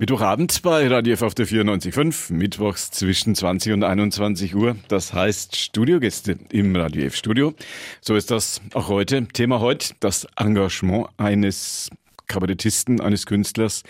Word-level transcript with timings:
Mittwochabend 0.00 0.62
bei 0.62 0.88
Radio 0.88 1.12
F 1.12 1.20
auf 1.20 1.34
der 1.34 1.46
94.5, 1.46 2.32
mittwochs 2.32 2.90
zwischen 2.90 3.34
20 3.34 3.74
und 3.74 3.84
21 3.84 4.56
Uhr. 4.56 4.76
Das 4.88 5.12
heißt 5.12 5.56
Studiogäste 5.56 6.38
im 6.50 6.74
Radio 6.74 7.04
F 7.04 7.16
Studio. 7.16 7.52
So 8.00 8.16
ist 8.16 8.30
das 8.30 8.62
auch 8.72 8.88
heute. 8.88 9.26
Thema 9.26 9.60
heute 9.60 9.92
das 10.00 10.26
Engagement 10.36 11.08
eines 11.18 11.90
Kabarettisten, 12.28 13.02
eines 13.02 13.26
Künstlers 13.26 13.82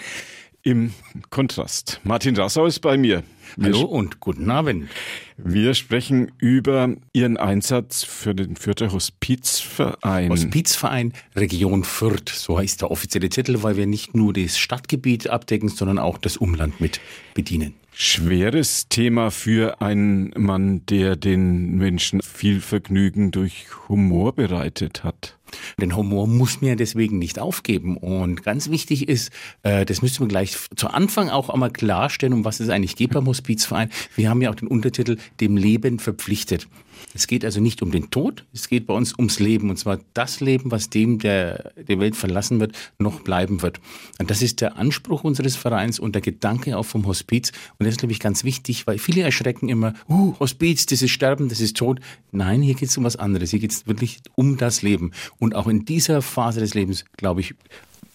im 0.62 0.92
Kontrast. 1.30 2.00
Martin 2.04 2.36
Rassau 2.36 2.66
ist 2.66 2.80
bei 2.80 2.96
mir. 2.96 3.22
Wir 3.56 3.72
Hallo 3.72 3.82
und 3.82 4.20
guten 4.20 4.50
Abend. 4.50 4.88
Wir 5.36 5.74
sprechen 5.74 6.30
über 6.38 6.94
Ihren 7.12 7.36
Einsatz 7.36 8.04
für 8.04 8.34
den 8.34 8.56
Fürther 8.56 8.92
Hospizverein. 8.92 10.30
Hospizverein 10.30 11.12
Region 11.34 11.82
Fürth, 11.82 12.28
so 12.28 12.58
heißt 12.58 12.82
der 12.82 12.90
offizielle 12.90 13.28
Titel, 13.28 13.62
weil 13.62 13.76
wir 13.76 13.86
nicht 13.86 14.14
nur 14.14 14.32
das 14.32 14.58
Stadtgebiet 14.58 15.28
abdecken, 15.28 15.68
sondern 15.68 15.98
auch 15.98 16.18
das 16.18 16.36
Umland 16.36 16.80
mit 16.80 17.00
bedienen. 17.34 17.74
Schweres 17.92 18.88
Thema 18.88 19.30
für 19.30 19.80
einen 19.82 20.32
Mann, 20.36 20.86
der 20.86 21.16
den 21.16 21.76
Menschen 21.76 22.22
viel 22.22 22.60
Vergnügen 22.60 23.30
durch 23.30 23.66
Humor 23.88 24.34
bereitet 24.34 25.02
hat. 25.02 25.36
Den 25.80 25.96
Humor 25.96 26.26
muss 26.26 26.60
man 26.60 26.70
ja 26.70 26.76
deswegen 26.76 27.18
nicht 27.18 27.38
aufgeben. 27.38 27.96
Und 27.96 28.42
ganz 28.42 28.70
wichtig 28.70 29.08
ist, 29.08 29.30
äh, 29.62 29.84
das 29.84 30.02
müssen 30.02 30.20
wir 30.20 30.28
gleich 30.28 30.56
zu 30.76 30.88
Anfang 30.88 31.28
auch 31.28 31.50
einmal 31.50 31.70
klarstellen, 31.70 32.32
um 32.32 32.44
was 32.44 32.60
es 32.60 32.68
eigentlich 32.68 32.96
geht 32.96 33.10
beim 33.10 33.26
Hospizverein. 33.26 33.90
Wir 34.16 34.30
haben 34.30 34.42
ja 34.42 34.50
auch 34.50 34.54
den 34.54 34.68
Untertitel 34.68 35.16
dem 35.40 35.56
Leben 35.56 35.98
verpflichtet. 35.98 36.68
Es 37.14 37.26
geht 37.26 37.44
also 37.44 37.60
nicht 37.60 37.82
um 37.82 37.90
den 37.90 38.10
Tod, 38.10 38.44
es 38.52 38.68
geht 38.68 38.86
bei 38.86 38.94
uns 38.94 39.16
ums 39.16 39.38
Leben. 39.38 39.70
Und 39.70 39.76
zwar 39.76 39.98
das 40.14 40.40
Leben, 40.40 40.70
was 40.70 40.90
dem, 40.90 41.18
der 41.18 41.72
die 41.76 41.98
Welt 41.98 42.16
verlassen 42.16 42.60
wird, 42.60 42.76
noch 42.98 43.20
bleiben 43.20 43.62
wird. 43.62 43.80
Und 44.18 44.30
das 44.30 44.42
ist 44.42 44.60
der 44.60 44.76
Anspruch 44.76 45.24
unseres 45.24 45.56
Vereins 45.56 45.98
und 45.98 46.14
der 46.14 46.22
Gedanke 46.22 46.76
auch 46.76 46.84
vom 46.84 47.06
Hospiz. 47.06 47.52
Und 47.78 47.86
das 47.86 47.94
ist, 47.94 47.98
glaube 47.98 48.12
ich, 48.12 48.20
ganz 48.20 48.44
wichtig, 48.44 48.86
weil 48.86 48.98
viele 48.98 49.22
erschrecken 49.22 49.68
immer, 49.68 49.94
uh, 50.08 50.34
Hospiz, 50.38 50.86
das 50.86 51.02
ist 51.02 51.10
Sterben, 51.10 51.48
das 51.48 51.60
ist 51.60 51.76
Tod. 51.76 52.00
Nein, 52.32 52.62
hier 52.62 52.74
geht 52.74 52.88
es 52.88 52.96
um 52.96 53.04
was 53.04 53.16
anderes. 53.16 53.50
Hier 53.50 53.60
geht 53.60 53.72
es 53.72 53.86
wirklich 53.86 54.20
um 54.34 54.56
das 54.56 54.82
Leben. 54.82 55.12
Und 55.38 55.54
auch 55.54 55.66
in 55.66 55.84
dieser 55.84 56.22
Phase 56.22 56.60
des 56.60 56.74
Lebens, 56.74 57.04
glaube 57.16 57.40
ich, 57.40 57.54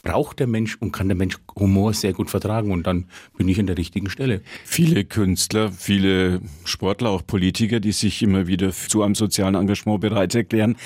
braucht 0.06 0.39
der 0.39 0.48
Mensch 0.48 0.78
und 0.80 0.94
kann 0.94 1.09
der 1.09 1.17
Mensch 1.17 1.38
Humor 1.59 1.94
sehr 1.94 2.14
gut 2.14 2.30
vertragen 2.30 2.72
und 2.72 2.88
dann 2.88 3.08
bin 3.38 3.50
ich 3.50 3.59
an 3.59 3.67
der 3.67 3.78
richtigen 3.78 4.09
Stelle. 4.09 4.42
Viele 4.64 5.03
Künstler, 5.03 5.72
viele 5.72 6.39
Sportler, 6.64 7.09
auch 7.09 7.25
Politiker, 7.25 7.81
die 7.81 7.92
sich 7.92 8.22
immer 8.22 8.48
wieder 8.48 8.72
zu 8.72 9.02
einem 9.02 9.16
sozialen 9.16 9.56
Engagement 9.56 10.00
bereit 10.00 10.33
erklären. 10.36 10.78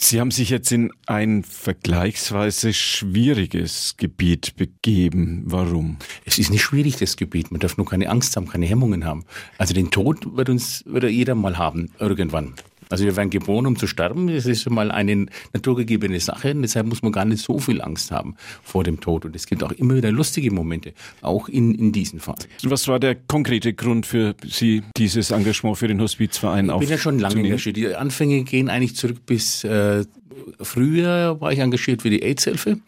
Sie 0.00 0.18
haben 0.18 0.32
sich 0.32 0.50
jetzt 0.50 0.72
in 0.72 0.90
ein 1.06 1.44
vergleichsweise 1.44 2.72
schwieriges 2.72 3.94
Gebiet 3.98 4.56
begeben. 4.56 5.44
Warum? 5.44 5.98
Es 6.24 6.38
ist 6.38 6.50
nicht 6.50 6.62
schwierig, 6.62 6.96
das 6.96 7.16
Gebiet. 7.16 7.52
Man 7.52 7.60
darf 7.60 7.76
nur 7.76 7.86
keine 7.86 8.08
Angst 8.08 8.34
haben, 8.36 8.48
keine 8.48 8.66
Hemmungen 8.66 9.04
haben. 9.04 9.24
Also 9.58 9.74
den 9.74 9.92
Tod 9.92 10.36
wird 10.36 10.48
uns, 10.48 10.82
wird 10.86 11.04
jeder 11.04 11.36
mal 11.36 11.56
haben, 11.56 11.90
irgendwann. 12.00 12.54
Also 12.92 13.04
wir 13.04 13.16
werden 13.16 13.30
geboren, 13.30 13.66
um 13.66 13.76
zu 13.76 13.86
sterben. 13.86 14.28
Das 14.28 14.44
ist 14.44 14.62
schon 14.62 14.74
mal 14.74 14.90
eine 14.90 15.26
naturgegebene 15.54 16.20
Sache. 16.20 16.54
deshalb 16.54 16.86
muss 16.86 17.02
man 17.02 17.10
gar 17.10 17.24
nicht 17.24 17.42
so 17.42 17.58
viel 17.58 17.80
Angst 17.80 18.10
haben 18.10 18.36
vor 18.62 18.84
dem 18.84 19.00
Tod. 19.00 19.24
Und 19.24 19.34
es 19.34 19.46
gibt 19.46 19.62
auch 19.64 19.72
immer 19.72 19.96
wieder 19.96 20.12
lustige 20.12 20.50
Momente, 20.50 20.92
auch 21.22 21.48
in, 21.48 21.74
in 21.74 21.92
diesen 21.92 22.20
Fall. 22.20 22.36
Was 22.62 22.88
war 22.88 23.00
der 23.00 23.14
konkrete 23.14 23.72
Grund 23.72 24.04
für 24.04 24.34
Sie, 24.44 24.82
dieses 24.96 25.30
Engagement 25.30 25.78
für 25.78 25.88
den 25.88 26.00
Hospizverein 26.00 26.68
Ich 26.68 26.78
bin 26.78 26.88
ja 26.90 26.98
schon 26.98 27.18
lange 27.18 27.40
engagiert. 27.40 27.76
Die 27.76 27.94
Anfänge 27.94 28.44
gehen 28.44 28.68
eigentlich 28.68 28.94
zurück 28.94 29.24
bis 29.24 29.64
äh, 29.64 30.04
früher 30.60 31.40
war 31.40 31.52
ich 31.52 31.58
engagiert 31.58 32.02
für 32.02 32.10
die 32.10 32.22
AIDS-Hilfe. 32.22 32.78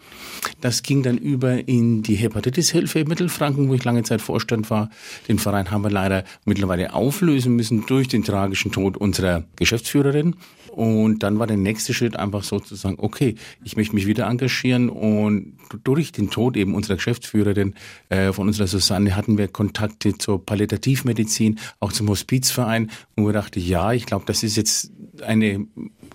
Das 0.60 0.82
ging 0.82 1.02
dann 1.02 1.18
über 1.18 1.68
in 1.68 2.02
die 2.02 2.16
Hepatitis-Hilfe 2.16 3.00
in 3.00 3.08
Mittelfranken, 3.08 3.68
wo 3.68 3.74
ich 3.74 3.84
lange 3.84 4.02
Zeit 4.02 4.20
Vorstand 4.20 4.70
war. 4.70 4.90
Den 5.28 5.38
Verein 5.38 5.70
haben 5.70 5.82
wir 5.82 5.90
leider 5.90 6.24
mittlerweile 6.44 6.92
auflösen 6.94 7.56
müssen 7.56 7.84
durch 7.86 8.08
den 8.08 8.24
tragischen 8.24 8.72
Tod 8.72 8.96
unserer 8.96 9.44
Geschäftsführerin. 9.56 10.36
Und 10.74 11.22
dann 11.22 11.38
war 11.38 11.46
der 11.46 11.56
nächste 11.56 11.94
Schritt 11.94 12.16
einfach 12.16 12.42
sozusagen, 12.42 12.96
okay, 12.98 13.36
ich 13.62 13.76
möchte 13.76 13.94
mich 13.94 14.08
wieder 14.08 14.26
engagieren 14.26 14.88
und 14.88 15.56
durch 15.84 16.10
den 16.10 16.30
Tod 16.30 16.56
eben 16.56 16.74
unserer 16.74 16.96
Geschäftsführerin 16.96 17.74
äh, 18.08 18.32
von 18.32 18.48
unserer 18.48 18.66
Susanne 18.66 19.14
hatten 19.14 19.38
wir 19.38 19.46
Kontakte 19.46 20.18
zur 20.18 20.44
Palliativmedizin, 20.44 21.60
auch 21.78 21.92
zum 21.92 22.08
Hospizverein 22.08 22.90
und 23.14 23.24
wir 23.24 23.32
dachten, 23.32 23.60
ja, 23.60 23.92
ich 23.92 24.04
glaube, 24.04 24.24
das 24.26 24.42
ist 24.42 24.56
jetzt 24.56 24.90
eine 25.24 25.64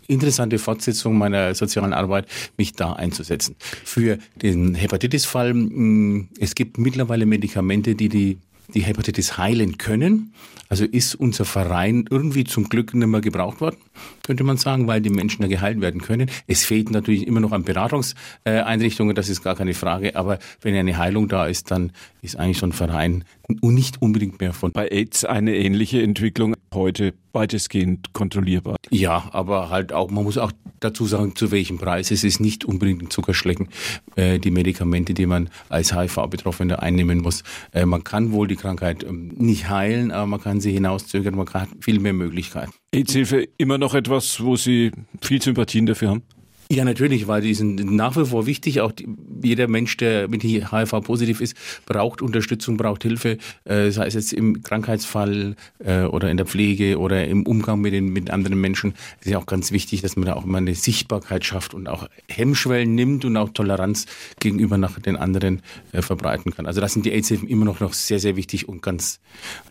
interessante 0.07 0.57
Fortsetzung 0.57 1.17
meiner 1.17 1.53
sozialen 1.55 1.93
Arbeit, 1.93 2.27
mich 2.57 2.73
da 2.73 2.93
einzusetzen. 2.93 3.55
Für 3.59 4.17
den 4.41 4.75
Hepatitis-Fall, 4.75 5.53
mm, 5.53 6.29
es 6.39 6.55
gibt 6.55 6.77
mittlerweile 6.77 7.25
Medikamente, 7.25 7.95
die 7.95 8.09
die 8.09 8.37
die 8.73 8.81
Hepatitis 8.81 9.37
heilen 9.37 9.77
können. 9.77 10.33
Also 10.67 10.85
ist 10.85 11.15
unser 11.15 11.45
Verein 11.45 12.05
irgendwie 12.11 12.43
zum 12.43 12.69
Glück 12.69 12.93
nicht 12.93 13.07
mehr 13.07 13.21
gebraucht 13.21 13.59
worden, 13.59 13.77
könnte 14.21 14.43
man 14.43 14.57
sagen, 14.57 14.85
weil 14.85 15.01
die 15.01 15.09
Menschen 15.09 15.41
da 15.41 15.47
geheilt 15.47 15.81
werden 15.81 15.99
können. 15.99 16.29
Es 16.45 16.63
fehlt 16.63 16.91
natürlich 16.91 17.25
immer 17.25 17.39
noch 17.39 17.53
an 17.53 17.63
Beratungseinrichtungen, 17.63 19.15
das 19.15 19.29
ist 19.29 19.43
gar 19.43 19.55
keine 19.55 19.73
Frage. 19.73 20.15
Aber 20.15 20.37
wenn 20.61 20.75
eine 20.75 20.97
Heilung 20.97 21.27
da 21.27 21.47
ist, 21.47 21.71
dann 21.71 21.91
ist 22.21 22.37
eigentlich 22.37 22.59
so 22.59 22.67
ein 22.67 22.71
Verein 22.71 23.23
nicht 23.61 23.99
unbedingt 23.99 24.39
mehr 24.39 24.53
von. 24.53 24.71
Bei 24.71 24.87
AIDS 24.89 25.25
eine 25.25 25.55
ähnliche 25.55 26.03
Entwicklung 26.03 26.55
heute 26.73 27.13
weitestgehend 27.33 28.13
kontrollierbar. 28.13 28.77
Ja, 28.89 29.29
aber 29.31 29.69
halt 29.69 29.93
auch, 29.93 30.09
man 30.09 30.23
muss 30.23 30.37
auch 30.37 30.51
dazu 30.79 31.05
sagen, 31.05 31.35
zu 31.35 31.51
welchem 31.51 31.77
Preis. 31.77 32.11
Es 32.11 32.23
ist 32.23 32.39
nicht 32.39 32.65
unbedingt 32.65 33.01
ein 33.01 33.09
Zuckerschlecken, 33.09 33.69
äh, 34.15 34.39
die 34.39 34.51
Medikamente, 34.51 35.13
die 35.13 35.25
man 35.25 35.49
als 35.67 35.93
HIV-Betroffener 35.93 36.81
einnehmen 36.81 37.19
muss. 37.19 37.43
Äh, 37.71 37.85
man 37.85 38.03
kann 38.03 38.31
wohl 38.31 38.47
die 38.47 38.55
Krankheit 38.55 39.03
ähm, 39.03 39.33
nicht 39.37 39.69
heilen, 39.69 40.11
aber 40.11 40.27
man 40.27 40.41
kann 40.41 40.61
sie 40.61 40.71
hinauszögern, 40.71 41.35
man 41.35 41.47
hat 41.53 41.69
viel 41.81 41.99
mehr 41.99 42.13
Möglichkeiten. 42.13 42.71
AIDS-Hilfe 42.93 43.47
immer 43.57 43.77
noch 43.77 43.93
etwas, 43.93 44.43
wo 44.43 44.55
Sie 44.55 44.91
viel 45.21 45.41
Sympathien 45.41 45.85
dafür 45.85 46.09
haben? 46.09 46.23
Ja, 46.71 46.85
natürlich, 46.85 47.27
weil 47.27 47.41
die 47.41 47.55
sind 47.55 47.83
nach 47.91 48.15
wie 48.15 48.27
vor 48.27 48.45
wichtig. 48.45 48.81
Auch 48.81 48.91
die, 48.91 49.07
jeder 49.41 49.67
Mensch, 49.67 49.97
der 49.97 50.27
mit 50.27 50.43
HIV 50.43 51.01
positiv 51.01 51.41
ist, 51.41 51.55
braucht 51.87 52.21
Unterstützung, 52.21 52.77
braucht 52.77 53.01
Hilfe. 53.01 53.39
Äh, 53.63 53.89
sei 53.89 54.05
es 54.05 54.13
jetzt 54.13 54.33
im 54.33 54.61
Krankheitsfall 54.61 55.55
äh, 55.79 56.03
oder 56.03 56.29
in 56.29 56.37
der 56.37 56.45
Pflege 56.45 56.99
oder 56.99 57.27
im 57.27 57.41
Umgang 57.47 57.81
mit 57.81 57.93
den 57.93 58.13
mit 58.13 58.29
anderen 58.29 58.61
Menschen. 58.61 58.93
Es 59.19 59.25
ist 59.25 59.31
ja 59.31 59.39
auch 59.39 59.47
ganz 59.47 59.71
wichtig, 59.71 60.01
dass 60.03 60.15
man 60.15 60.27
da 60.27 60.35
auch 60.35 60.45
immer 60.45 60.59
eine 60.59 60.75
Sichtbarkeit 60.75 61.43
schafft 61.43 61.73
und 61.73 61.89
auch 61.89 62.07
Hemmschwellen 62.27 62.93
nimmt 62.93 63.25
und 63.25 63.35
auch 63.35 63.49
Toleranz 63.49 64.05
gegenüber 64.39 64.77
nach 64.77 64.99
den 64.99 65.15
anderen 65.15 65.63
äh, 65.91 66.03
verbreiten 66.03 66.53
kann. 66.53 66.67
Also 66.67 66.81
das 66.81 66.93
sind 66.93 67.03
die 67.03 67.11
AIDS-Hilfen 67.13 67.47
immer 67.47 67.65
noch, 67.65 67.79
noch 67.79 67.93
sehr, 67.93 68.19
sehr 68.19 68.35
wichtig 68.35 68.69
und 68.69 68.83
ganz 68.83 69.21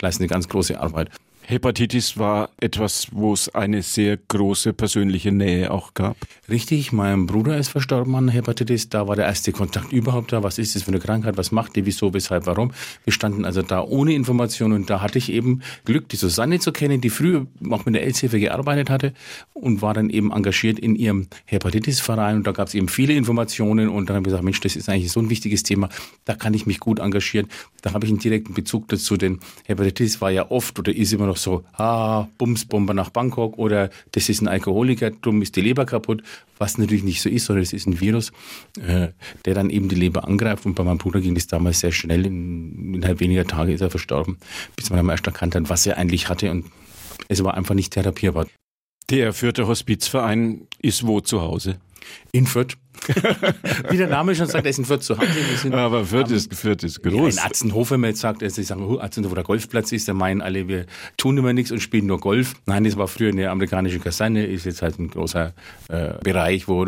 leisten 0.01 0.25
eine 0.25 0.31
ganz 0.31 0.49
große 0.49 0.81
Arbeit. 0.81 1.11
Hepatitis 1.51 2.19
war 2.19 2.51
etwas, 2.61 3.09
wo 3.11 3.33
es 3.33 3.49
eine 3.49 3.81
sehr 3.81 4.19
große 4.19 4.75
persönliche 4.75 5.33
Nähe 5.33 5.71
auch 5.71 5.95
gab. 5.95 6.19
Richtig, 6.51 6.93
mein 6.93 7.25
Bruder 7.25 7.57
ist 7.57 7.69
verstorben 7.69 8.15
an 8.17 8.29
Hepatitis. 8.29 8.91
Da 8.91 9.09
war 9.09 9.17
der 9.17 9.25
erste 9.25 9.53
Kontakt 9.53 9.91
überhaupt 9.91 10.31
da. 10.31 10.43
Was 10.43 10.59
ist 10.59 10.77
das 10.77 10.83
für 10.83 10.89
eine 10.89 10.99
Krankheit? 10.99 11.39
Was 11.39 11.51
macht 11.51 11.75
die? 11.75 11.87
Wieso, 11.87 12.13
weshalb, 12.13 12.45
warum? 12.45 12.73
Wir 13.05 13.15
standen 13.15 13.47
also 13.47 13.63
da 13.63 13.81
ohne 13.83 14.13
Informationen 14.13 14.75
und 14.75 14.91
da 14.91 15.01
hatte 15.01 15.17
ich 15.17 15.33
eben 15.33 15.63
Glück, 15.87 16.11
die 16.11 16.17
Susanne 16.17 16.59
zu 16.59 16.71
kennen, 16.71 17.01
die 17.01 17.09
früher 17.09 17.47
auch 17.71 17.87
mit 17.87 17.95
der 17.95 18.03
AIDS-Hilfe 18.03 18.41
gearbeitet 18.41 18.91
hatte 18.91 19.15
und 19.55 19.81
war 19.81 19.95
dann 19.95 20.11
eben 20.11 20.33
engagiert 20.33 20.79
in 20.79 20.97
ihrem 20.97 21.29
Hepatitis-Verein 21.47 22.37
und 22.37 22.47
da 22.47 22.53
gab 22.53 22.69
es 22.69 22.75
eben 22.75 22.89
viele 22.89 23.15
Informationen 23.15 23.89
und 23.89 24.11
dann 24.11 24.17
habe 24.17 24.25
ich 24.25 24.33
gesagt, 24.33 24.45
Mensch, 24.45 24.61
das 24.61 24.77
ist 24.77 24.91
eigentlich 24.91 25.13
so 25.13 25.21
ein 25.21 25.31
wichtiges 25.31 25.63
Thema, 25.63 25.89
da 26.27 26.35
kann 26.35 26.53
ich 26.53 26.67
mich 26.67 26.79
gut 26.79 26.99
engagieren. 26.99 27.49
Da 27.81 27.95
habe 27.95 28.05
ich 28.05 28.13
einen 28.13 28.21
direkten 28.21 28.53
Bezug 28.53 28.89
dazu, 28.89 29.17
denn 29.17 29.39
Hepatitis 29.65 30.21
war 30.21 30.31
ja 30.31 30.51
oft 30.51 30.79
oder 30.79 30.95
ist 30.95 31.15
immer 31.15 31.27
noch 31.27 31.38
so, 31.39 31.65
ah, 31.73 32.27
Bumsbomber 32.39 32.95
nach 32.95 33.11
Bangkok 33.11 33.59
oder 33.59 33.91
das 34.13 34.29
ist 34.29 34.41
ein 34.41 34.49
Alkoholiker, 34.49 35.11
drum 35.11 35.43
ist 35.43 35.57
die 35.57 35.61
Leber 35.61 35.87
kaputt, 35.87 36.23
was 36.59 36.79
natürlich 36.79 37.05
nicht 37.05 37.21
so 37.21 37.29
ist, 37.29 37.47
sondern 37.47 37.63
es 37.63 37.73
ist 37.73 37.87
ein 37.87 38.01
Virus, 38.01 38.33
äh, 38.81 39.09
der 39.45 39.55
dann 39.55 39.71
eben 39.71 39.89
die 39.89 39.97
Leber 39.97 40.27
angreift. 40.27 40.67
Und 40.67 40.75
bei 40.75 40.85
meinem 40.85 40.99
Bruder 40.99 41.21
ging 41.21 41.35
das 41.35 41.47
damals 41.47 41.81
sehr 41.81 41.93
schnell, 41.93 42.27
in, 42.27 42.95
innerhalb 42.95 43.21
weniger 43.21 43.47
Tage 43.47 43.73
ist 43.73 43.81
er 43.81 43.91
verstorben, 43.91 44.39
bis 44.77 44.91
man 44.91 44.99
dann 44.99 45.09
erst 45.09 45.27
erkannt 45.27 45.55
hat, 45.55 45.69
was 45.69 45.87
er 45.87 45.97
eigentlich 45.97 46.29
hatte. 46.29 46.51
Und 46.51 46.67
es 47.29 47.43
war 47.43 47.55
einfach 47.55 47.75
nicht 47.75 47.93
therapierbar. 47.93 48.47
Der 49.11 49.33
vierte 49.33 49.67
Hospizverein 49.67 50.68
ist 50.81 51.07
wo 51.07 51.21
zu 51.21 51.41
Hause? 51.41 51.77
In 52.33 52.47
Fürth. 52.47 52.77
Wie 53.91 53.97
der 53.97 54.09
Name 54.09 54.35
schon 54.35 54.47
sagt, 54.47 54.65
er 54.65 54.71
ist 54.71 54.79
in 54.79 54.85
Fürth 54.85 55.03
zu 55.03 55.19
Hause. 55.19 55.29
Sind, 55.57 55.75
Aber 55.75 56.05
Fürth 56.05 56.31
ist, 56.31 56.55
Fürth 56.55 56.83
ist 56.83 57.03
groß. 57.03 57.37
Ja, 57.37 57.43
in 57.43 57.49
Atzenhof, 57.51 57.91
wenn 57.91 58.01
man 58.01 58.11
jetzt 58.11 58.21
sagt, 58.21 58.49
sie 58.51 58.63
sagen, 58.63 58.85
oh, 58.85 58.99
Atzenhof, 58.99 59.31
wo 59.31 59.35
der 59.35 59.45
Golfplatz 59.45 59.93
ist, 59.93 60.09
da 60.09 60.15
meinen 60.15 60.41
alle, 60.41 60.69
wir 60.69 60.87
tun 61.17 61.37
immer 61.37 61.53
nichts 61.53 61.71
und 61.71 61.81
spielen 61.81 62.07
nur 62.07 62.19
Golf. 62.19 62.55
Nein, 62.67 62.85
das 62.85 62.97
war 62.97 63.09
früher 63.09 63.31
eine 63.31 63.51
amerikanische 63.51 63.99
Kaserne, 63.99 64.47
ist 64.47 64.65
jetzt 64.65 64.83
halt 64.83 64.99
ein 64.99 65.09
großer 65.09 65.55
äh, 65.89 66.15
Bereich, 66.23 66.67
wo 66.69 66.85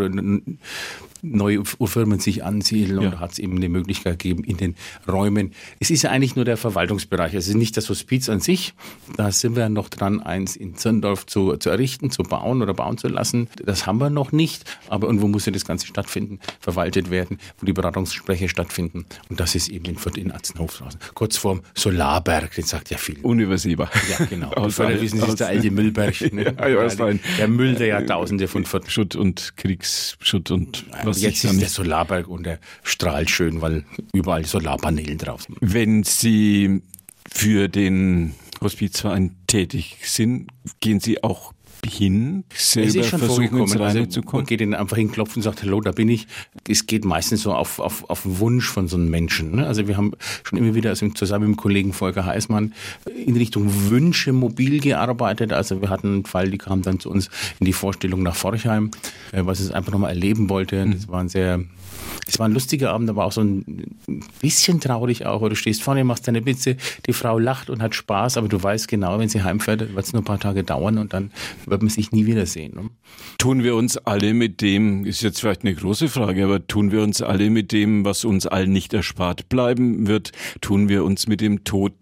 neue 1.22 1.64
Firmen 1.64 2.18
sich 2.18 2.44
ansiedeln 2.44 3.02
ja. 3.02 3.08
und 3.08 3.20
hat 3.20 3.32
es 3.32 3.38
eben 3.38 3.56
eine 3.56 3.68
Möglichkeit 3.68 4.18
gegeben 4.18 4.44
in 4.44 4.56
den 4.56 4.74
Räumen. 5.08 5.52
Es 5.78 5.90
ist 5.90 6.02
ja 6.02 6.10
eigentlich 6.10 6.36
nur 6.36 6.44
der 6.44 6.56
Verwaltungsbereich, 6.56 7.34
es 7.34 7.48
ist 7.48 7.54
nicht 7.54 7.76
das 7.76 7.88
Hospiz 7.88 8.28
an 8.28 8.40
sich. 8.40 8.74
Da 9.16 9.30
sind 9.32 9.56
wir 9.56 9.68
noch 9.68 9.88
dran, 9.88 10.20
eins 10.20 10.56
in 10.56 10.76
Zirndorf 10.76 11.26
zu, 11.26 11.56
zu 11.56 11.70
errichten, 11.70 12.10
zu 12.10 12.22
bauen 12.22 12.62
oder 12.62 12.74
bauen 12.74 12.98
zu 12.98 13.08
lassen. 13.08 13.48
Das 13.64 13.79
das 13.80 13.86
haben 13.86 13.98
wir 13.98 14.10
noch 14.10 14.30
nicht, 14.30 14.64
aber 14.88 15.06
irgendwo 15.06 15.26
muss 15.26 15.46
ja 15.46 15.52
das 15.52 15.64
Ganze 15.64 15.86
stattfinden, 15.86 16.38
verwaltet 16.60 17.10
werden, 17.10 17.38
wo 17.58 17.64
die 17.64 17.72
Beratungsgespräche 17.72 18.48
stattfinden. 18.50 19.06
Und 19.30 19.40
das 19.40 19.54
ist 19.54 19.68
eben 19.68 19.86
in 19.86 19.96
Fürth 19.96 20.18
in 20.18 20.32
Atzenhofstraßen. 20.32 21.00
Kurz 21.14 21.38
vorm 21.38 21.62
Solarberg, 21.74 22.54
den 22.54 22.64
sagt 22.64 22.90
ja 22.90 22.98
viel. 22.98 23.18
Unübersehbar. 23.22 23.90
Ja, 24.10 24.26
genau. 24.26 24.48
aus, 24.54 24.78
wissen 24.78 25.20
Sie, 25.20 25.26
ist 25.26 25.40
der 25.40 25.48
alte 25.48 25.70
Müllberg. 25.70 26.10
Ne? 26.30 26.54
ja, 26.58 26.68
ja, 26.68 26.86
der, 26.86 27.14
der 27.38 27.48
Müll 27.48 27.74
der 27.74 27.86
Jahrtausende 27.88 28.46
von 28.46 28.64
Fürth. 28.64 28.90
Schutt 28.90 29.16
und 29.16 29.56
Kriegsschutt 29.56 30.50
und 30.50 30.84
was 31.02 31.20
Jetzt 31.20 31.44
ist 31.44 31.60
der 31.60 31.68
Solarberg 31.68 32.28
und 32.28 32.44
der 32.44 32.58
strahlt 32.82 33.30
schön, 33.30 33.60
weil 33.60 33.84
überall 34.12 34.44
Solarpanelen 34.44 35.18
drauf 35.18 35.42
sind. 35.42 35.56
Wenn 35.60 36.02
Sie 36.02 36.82
für 37.28 37.68
den 37.68 38.34
Hospizverein 38.60 39.36
tätig 39.46 39.96
sind, 40.02 40.50
gehen 40.80 41.00
Sie 41.00 41.22
auch 41.24 41.52
hin, 41.86 42.44
selber 42.54 43.04
versuchen 43.04 43.58
ins 43.58 43.78
Reine 43.78 44.00
also, 44.00 44.06
zu 44.06 44.22
kommen? 44.22 44.42
Man 44.42 44.46
geht 44.46 44.60
ihnen 44.60 44.74
einfach 44.74 44.96
hinklopfen 44.96 45.36
und 45.36 45.42
sagt, 45.42 45.62
hallo, 45.62 45.80
da 45.80 45.92
bin 45.92 46.08
ich. 46.08 46.26
Es 46.68 46.86
geht 46.86 47.04
meistens 47.04 47.42
so 47.42 47.52
auf, 47.52 47.78
auf, 47.78 48.08
auf 48.08 48.20
Wunsch 48.24 48.68
von 48.68 48.88
so 48.88 48.96
einem 48.96 49.08
Menschen. 49.08 49.56
Ne? 49.56 49.66
Also 49.66 49.88
wir 49.88 49.96
haben 49.96 50.12
schon 50.44 50.58
immer 50.58 50.74
wieder 50.74 50.90
also 50.90 51.08
zusammen 51.10 51.48
mit 51.48 51.56
dem 51.56 51.60
Kollegen 51.60 51.92
Volker 51.92 52.24
Heißmann 52.24 52.72
in 53.26 53.36
Richtung 53.36 53.90
Wünsche 53.90 54.32
mobil 54.32 54.80
gearbeitet. 54.80 55.52
Also 55.52 55.80
wir 55.80 55.90
hatten 55.90 56.08
einen 56.08 56.24
Fall, 56.24 56.50
die 56.50 56.58
kam 56.58 56.82
dann 56.82 57.00
zu 57.00 57.10
uns 57.10 57.30
in 57.58 57.66
die 57.66 57.72
Vorstellung 57.72 58.22
nach 58.22 58.34
Forchheim, 58.34 58.90
äh, 59.32 59.44
was 59.44 59.60
es 59.60 59.70
einfach 59.70 59.92
nochmal 59.92 60.10
erleben 60.10 60.48
wollte. 60.48 60.86
Das 60.86 61.08
war 61.08 61.20
ein 61.20 61.28
sehr 61.28 61.64
es 62.26 62.38
war 62.38 62.48
ein 62.48 62.52
lustiger 62.52 62.92
Abend, 62.92 63.10
aber 63.10 63.24
auch 63.24 63.32
so 63.32 63.42
ein 63.42 63.96
bisschen 64.40 64.80
traurig 64.80 65.26
auch. 65.26 65.48
Du 65.48 65.54
stehst 65.54 65.82
vorne, 65.82 66.04
machst 66.04 66.28
deine 66.28 66.44
Witze, 66.46 66.76
die 67.06 67.12
Frau 67.12 67.38
lacht 67.38 67.70
und 67.70 67.82
hat 67.82 67.94
Spaß, 67.94 68.36
aber 68.36 68.48
du 68.48 68.62
weißt 68.62 68.88
genau, 68.88 69.18
wenn 69.18 69.28
sie 69.28 69.42
heimfährt, 69.42 69.94
wird 69.94 70.04
es 70.06 70.12
nur 70.12 70.22
ein 70.22 70.24
paar 70.24 70.40
Tage 70.40 70.64
dauern 70.64 70.98
und 70.98 71.12
dann 71.12 71.30
wird 71.66 71.82
man 71.82 71.90
sich 71.90 72.12
nie 72.12 72.26
wiedersehen. 72.26 72.74
Ne? 72.74 72.90
Tun 73.38 73.62
wir 73.62 73.74
uns 73.74 73.96
alle 73.96 74.34
mit 74.34 74.60
dem, 74.60 75.04
ist 75.04 75.22
jetzt 75.22 75.40
vielleicht 75.40 75.62
eine 75.62 75.74
große 75.74 76.08
Frage, 76.08 76.44
aber 76.44 76.66
tun 76.66 76.92
wir 76.92 77.02
uns 77.02 77.22
alle 77.22 77.50
mit 77.50 77.72
dem, 77.72 78.04
was 78.04 78.24
uns 78.24 78.46
allen 78.46 78.72
nicht 78.72 78.92
erspart 78.94 79.48
bleiben 79.48 80.06
wird, 80.06 80.32
tun 80.60 80.88
wir 80.88 81.04
uns 81.04 81.26
mit 81.26 81.40
dem 81.40 81.64
Tod 81.64 81.92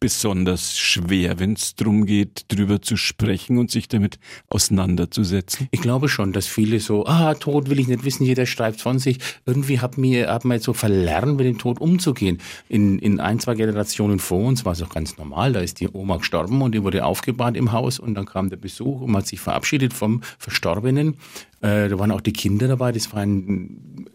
besonders 0.00 0.78
schwer, 0.78 1.38
wenn 1.38 1.54
es 1.54 1.74
darum 1.74 2.06
geht, 2.06 2.44
drüber 2.48 2.80
zu 2.82 2.96
sprechen 2.96 3.58
und 3.58 3.70
sich 3.70 3.88
damit 3.88 4.18
auseinanderzusetzen? 4.48 5.68
Ich 5.70 5.80
glaube 5.80 6.08
schon, 6.08 6.32
dass 6.32 6.46
viele 6.46 6.80
so, 6.80 7.06
ah, 7.06 7.34
Tod 7.34 7.70
will 7.70 7.80
ich 7.80 7.88
nicht 7.88 8.04
wissen, 8.04 8.24
jeder 8.24 8.46
schreibt 8.46 8.80
von 8.80 8.98
sich. 8.98 9.18
Irgendwie 9.46 9.80
hat 9.80 9.98
mir, 9.98 10.30
hat 10.32 10.44
man 10.44 10.56
jetzt 10.56 10.64
so 10.64 10.72
verlernt, 10.72 11.36
mit 11.36 11.46
dem 11.46 11.58
Tod 11.58 11.80
umzugehen. 11.80 12.38
In, 12.68 12.98
in 12.98 13.20
ein, 13.20 13.40
zwei 13.40 13.54
Generationen 13.54 14.18
vor 14.18 14.44
uns 14.44 14.64
war 14.64 14.72
es 14.72 14.82
auch 14.82 14.90
ganz 14.90 15.16
normal. 15.18 15.52
Da 15.52 15.60
ist 15.60 15.80
die 15.80 15.88
Oma 15.88 16.18
gestorben 16.18 16.62
und 16.62 16.74
die 16.74 16.82
wurde 16.82 17.04
aufgebahrt 17.04 17.56
im 17.56 17.72
Haus 17.72 17.98
und 17.98 18.14
dann 18.14 18.26
kam 18.26 18.50
der 18.50 18.56
Besuch 18.56 19.00
und 19.00 19.10
man 19.10 19.22
hat 19.22 19.28
sich 19.28 19.40
verabschiedet 19.40 19.92
vom 19.92 20.22
Verstorbenen. 20.38 21.14
Äh, 21.60 21.88
da 21.88 21.98
waren 21.98 22.12
auch 22.12 22.20
die 22.20 22.32
Kinder 22.32 22.68
dabei. 22.68 22.92
Das 22.92 23.12
war 23.12 23.20
ein 23.20 24.06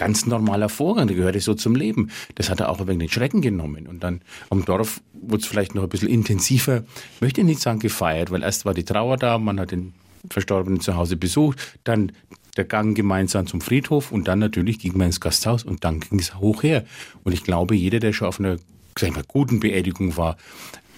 ganz 0.00 0.24
normaler 0.24 0.70
Vorgang, 0.70 1.08
der 1.08 1.16
gehörte 1.16 1.40
so 1.40 1.52
zum 1.52 1.74
Leben. 1.74 2.08
Das 2.34 2.48
hat 2.48 2.60
er 2.60 2.70
auch 2.70 2.80
wenig 2.86 3.10
den 3.10 3.12
Schrecken 3.12 3.42
genommen. 3.42 3.86
Und 3.86 4.02
dann 4.02 4.22
am 4.48 4.64
Dorf 4.64 5.02
wurde 5.12 5.42
es 5.42 5.46
vielleicht 5.46 5.74
noch 5.74 5.82
ein 5.82 5.90
bisschen 5.90 6.08
intensiver, 6.08 6.84
möchte 7.20 7.42
ich 7.42 7.46
nicht 7.46 7.60
sagen 7.60 7.80
gefeiert, 7.80 8.30
weil 8.30 8.42
erst 8.42 8.64
war 8.64 8.72
die 8.72 8.82
Trauer 8.82 9.18
da, 9.18 9.36
man 9.36 9.60
hat 9.60 9.72
den 9.72 9.92
Verstorbenen 10.30 10.80
zu 10.80 10.96
Hause 10.96 11.18
besucht, 11.18 11.58
dann 11.84 12.12
der 12.56 12.64
Gang 12.64 12.96
gemeinsam 12.96 13.46
zum 13.46 13.60
Friedhof 13.60 14.10
und 14.10 14.26
dann 14.26 14.38
natürlich 14.38 14.78
ging 14.78 14.96
man 14.96 15.08
ins 15.08 15.20
Gasthaus 15.20 15.64
und 15.64 15.84
dann 15.84 16.00
ging 16.00 16.18
es 16.18 16.34
hoch 16.36 16.62
her. 16.62 16.86
Und 17.22 17.32
ich 17.32 17.44
glaube, 17.44 17.74
jeder, 17.74 18.00
der 18.00 18.14
schon 18.14 18.28
auf 18.28 18.40
einer 18.40 18.56
sag 18.98 19.14
mal, 19.14 19.24
guten 19.28 19.60
Beerdigung 19.60 20.16
war, 20.16 20.38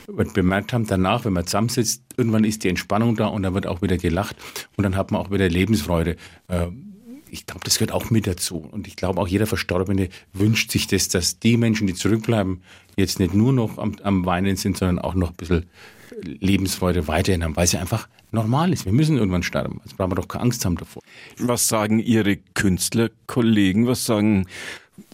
wird 0.06 0.32
bemerkt 0.32 0.72
haben, 0.72 0.86
danach, 0.86 1.24
wenn 1.24 1.32
man 1.32 1.46
zusammensitzt, 1.46 2.04
irgendwann 2.16 2.44
ist 2.44 2.62
die 2.62 2.68
Entspannung 2.68 3.16
da 3.16 3.26
und 3.26 3.42
dann 3.42 3.54
wird 3.54 3.66
auch 3.66 3.82
wieder 3.82 3.98
gelacht 3.98 4.36
und 4.76 4.84
dann 4.84 4.94
hat 4.94 5.10
man 5.10 5.20
auch 5.20 5.32
wieder 5.32 5.48
Lebensfreude. 5.48 6.16
Ich 7.32 7.46
glaube, 7.46 7.62
das 7.64 7.78
gehört 7.78 7.92
auch 7.92 8.10
mit 8.10 8.26
dazu. 8.26 8.58
Und 8.58 8.86
ich 8.86 8.94
glaube, 8.94 9.18
auch 9.18 9.26
jeder 9.26 9.46
Verstorbene 9.46 10.10
wünscht 10.34 10.70
sich 10.70 10.86
das, 10.86 11.08
dass 11.08 11.38
die 11.38 11.56
Menschen, 11.56 11.86
die 11.86 11.94
zurückbleiben, 11.94 12.62
jetzt 12.96 13.20
nicht 13.20 13.32
nur 13.32 13.54
noch 13.54 13.78
am, 13.78 13.96
am 14.02 14.26
Weinen 14.26 14.56
sind, 14.56 14.76
sondern 14.76 14.98
auch 14.98 15.14
noch 15.14 15.30
ein 15.30 15.36
bisschen 15.36 15.66
Lebensfreude 16.22 17.08
weiterhin 17.08 17.42
haben, 17.42 17.56
weil 17.56 17.64
es 17.64 17.74
einfach 17.74 18.06
normal 18.32 18.74
ist. 18.74 18.84
Wir 18.84 18.92
müssen 18.92 19.16
irgendwann 19.16 19.42
sterben. 19.42 19.80
Also 19.82 19.96
brauchen 19.96 20.10
wir 20.10 20.16
doch 20.16 20.28
keine 20.28 20.44
Angst 20.44 20.66
haben 20.66 20.76
davor. 20.76 21.02
Was 21.38 21.68
sagen 21.68 22.00
Ihre 22.00 22.36
Künstlerkollegen? 22.36 23.86
Was 23.86 24.04
sagen 24.04 24.46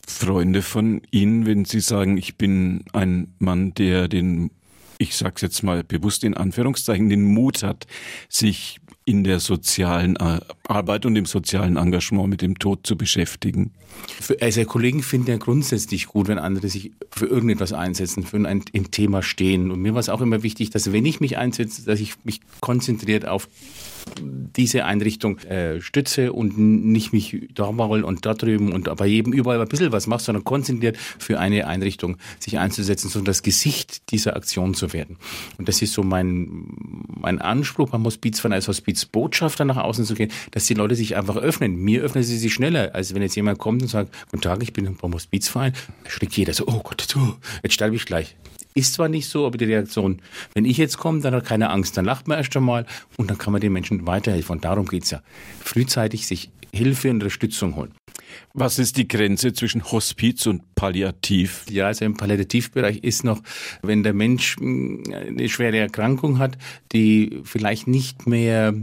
Freunde 0.04 0.62
von 0.62 1.02
Ihnen, 1.12 1.46
wenn 1.46 1.64
Sie 1.64 1.80
sagen, 1.80 2.16
ich 2.16 2.36
bin 2.36 2.84
ein 2.92 3.32
Mann, 3.38 3.74
der 3.74 4.08
den, 4.08 4.50
ich 4.98 5.14
sag's 5.14 5.42
jetzt 5.42 5.62
mal 5.62 5.84
bewusst 5.84 6.24
in 6.24 6.34
Anführungszeichen, 6.34 7.08
den 7.10 7.22
Mut 7.22 7.62
hat, 7.62 7.86
sich 8.28 8.80
in 9.08 9.24
der 9.24 9.40
sozialen 9.40 10.16
äh, 10.16 10.38
Arbeit 10.68 11.06
und 11.06 11.16
im 11.16 11.24
sozialen 11.24 11.78
Engagement 11.78 12.28
mit 12.28 12.42
dem 12.42 12.58
Tod 12.58 12.86
zu 12.86 12.94
beschäftigen. 12.94 13.70
Also 14.38 14.62
Kollegen 14.66 15.02
finden 15.02 15.30
ja 15.30 15.38
grundsätzlich 15.38 16.08
gut, 16.08 16.28
wenn 16.28 16.38
andere 16.38 16.68
sich 16.68 16.92
für 17.10 17.24
irgendetwas 17.24 17.72
einsetzen, 17.72 18.22
für 18.22 18.36
ein, 18.36 18.46
ein 18.46 18.90
Thema 18.90 19.22
stehen. 19.22 19.70
Und 19.70 19.80
mir 19.80 19.94
war 19.94 20.00
es 20.00 20.10
auch 20.10 20.20
immer 20.20 20.42
wichtig, 20.42 20.68
dass 20.68 20.92
wenn 20.92 21.06
ich 21.06 21.20
mich 21.20 21.38
einsetze, 21.38 21.86
dass 21.86 22.00
ich 22.00 22.22
mich 22.24 22.40
konzentriert 22.60 23.26
auf 23.26 23.48
diese 24.20 24.84
Einrichtung 24.84 25.38
äh, 25.40 25.80
stütze 25.80 26.32
und 26.32 26.58
nicht 26.58 27.12
mich 27.12 27.48
da 27.54 27.70
mal 27.72 28.04
und 28.04 28.26
da 28.26 28.34
drüben 28.34 28.72
und 28.72 28.94
bei 28.96 29.06
jedem 29.06 29.32
überall 29.32 29.60
ein 29.60 29.68
bisschen 29.68 29.92
was 29.92 30.06
mache, 30.06 30.22
sondern 30.22 30.44
konzentriert 30.44 30.96
für 30.96 31.38
eine 31.38 31.66
Einrichtung 31.66 32.16
sich 32.38 32.58
einzusetzen, 32.58 33.08
so 33.08 33.20
das 33.20 33.42
Gesicht 33.42 34.10
dieser 34.10 34.36
Aktion 34.36 34.74
zu 34.74 34.92
werden. 34.92 35.16
Und 35.58 35.68
das 35.68 35.82
ist 35.82 35.92
so 35.92 36.02
mein, 36.02 36.48
mein 37.20 37.40
Anspruch 37.40 37.90
beim 37.90 38.04
Hospizverein 38.04 38.52
als 38.52 38.68
Hospizbotschafter 38.68 39.64
nach 39.64 39.76
außen 39.76 40.04
zu 40.04 40.14
gehen, 40.14 40.30
dass 40.50 40.66
die 40.66 40.74
Leute 40.74 40.94
sich 40.94 41.16
einfach 41.16 41.36
öffnen. 41.36 41.76
Mir 41.76 42.02
öffnen 42.02 42.24
sie 42.24 42.38
sich 42.38 42.52
schneller, 42.52 42.94
als 42.94 43.14
wenn 43.14 43.22
jetzt 43.22 43.36
jemand 43.36 43.58
kommt 43.58 43.82
und 43.82 43.88
sagt, 43.88 44.14
guten 44.30 44.42
Tag, 44.42 44.62
ich 44.62 44.72
bin 44.72 44.96
beim 44.96 45.14
Hospizverein, 45.14 45.72
da 46.04 46.10
schlägt 46.10 46.36
jeder 46.36 46.52
so, 46.52 46.66
oh 46.66 46.80
Gott, 46.82 47.06
jetzt 47.62 47.72
sterbe 47.72 47.96
ich 47.96 48.04
gleich. 48.04 48.36
Ist 48.78 48.94
zwar 48.94 49.08
nicht 49.08 49.28
so, 49.28 49.44
aber 49.44 49.58
die 49.58 49.64
Reaktion, 49.64 50.22
wenn 50.54 50.64
ich 50.64 50.76
jetzt 50.76 50.98
komme, 50.98 51.20
dann 51.20 51.34
hat 51.34 51.44
keine 51.44 51.70
Angst, 51.70 51.96
dann 51.96 52.04
lacht 52.04 52.28
man 52.28 52.38
erst 52.38 52.56
einmal 52.56 52.86
und 53.16 53.28
dann 53.28 53.36
kann 53.36 53.50
man 53.52 53.60
den 53.60 53.72
Menschen 53.72 54.06
weiterhelfen. 54.06 54.54
Und 54.54 54.64
darum 54.64 54.86
geht 54.86 55.02
es 55.02 55.10
ja. 55.10 55.20
Frühzeitig 55.64 56.28
sich 56.28 56.48
Hilfe 56.72 57.08
und 57.08 57.16
Unterstützung 57.16 57.74
holen. 57.74 57.97
Was 58.54 58.78
ist 58.78 58.96
die 58.96 59.06
Grenze 59.06 59.52
zwischen 59.52 59.84
Hospiz 59.90 60.46
und 60.46 60.74
Palliativ? 60.74 61.64
Ja, 61.70 61.86
also 61.86 62.04
im 62.04 62.16
Palliativbereich 62.16 62.98
ist 62.98 63.24
noch, 63.24 63.40
wenn 63.82 64.02
der 64.02 64.14
Mensch 64.14 64.56
hm, 64.56 65.04
eine 65.12 65.48
schwere 65.48 65.78
Erkrankung 65.78 66.38
hat, 66.38 66.58
die 66.92 67.40
vielleicht 67.44 67.86
nicht 67.86 68.26
mehr 68.26 68.74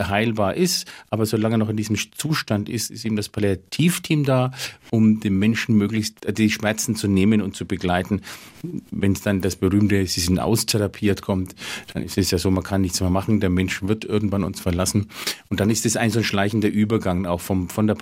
heilbar 0.00 0.54
ist, 0.54 0.86
aber 1.10 1.26
solange 1.26 1.56
er 1.56 1.58
noch 1.58 1.68
in 1.68 1.76
diesem 1.76 1.96
Zustand 2.16 2.68
ist, 2.68 2.90
ist 2.90 3.04
ihm 3.04 3.16
das 3.16 3.28
Palliativteam 3.28 4.24
da, 4.24 4.52
um 4.90 5.20
dem 5.20 5.38
Menschen 5.38 5.76
möglichst 5.76 6.26
die 6.38 6.50
Schmerzen 6.50 6.96
zu 6.96 7.08
nehmen 7.08 7.42
und 7.42 7.56
zu 7.56 7.66
begleiten. 7.66 8.22
Wenn 8.90 9.12
es 9.12 9.22
dann 9.22 9.40
das 9.40 9.56
berühmte, 9.56 10.06
sie 10.06 10.20
sind 10.20 10.38
austherapiert 10.38 11.20
kommt, 11.20 11.54
dann 11.92 12.02
ist 12.02 12.16
es 12.16 12.30
ja 12.30 12.38
so, 12.38 12.50
man 12.50 12.64
kann 12.64 12.80
nichts 12.80 13.00
mehr 13.00 13.10
machen, 13.10 13.40
der 13.40 13.50
Mensch 13.50 13.82
wird 13.82 14.04
irgendwann 14.04 14.44
uns 14.44 14.60
verlassen. 14.60 15.08
Und 15.50 15.60
dann 15.60 15.68
ist 15.68 15.84
es 15.84 15.96
ein 15.96 16.10
so 16.10 16.20
ein 16.20 16.24
schleichender 16.24 16.68
Übergang 16.68 17.26
auch 17.26 17.40
vom, 17.40 17.68
von 17.68 17.86
der 17.86 17.94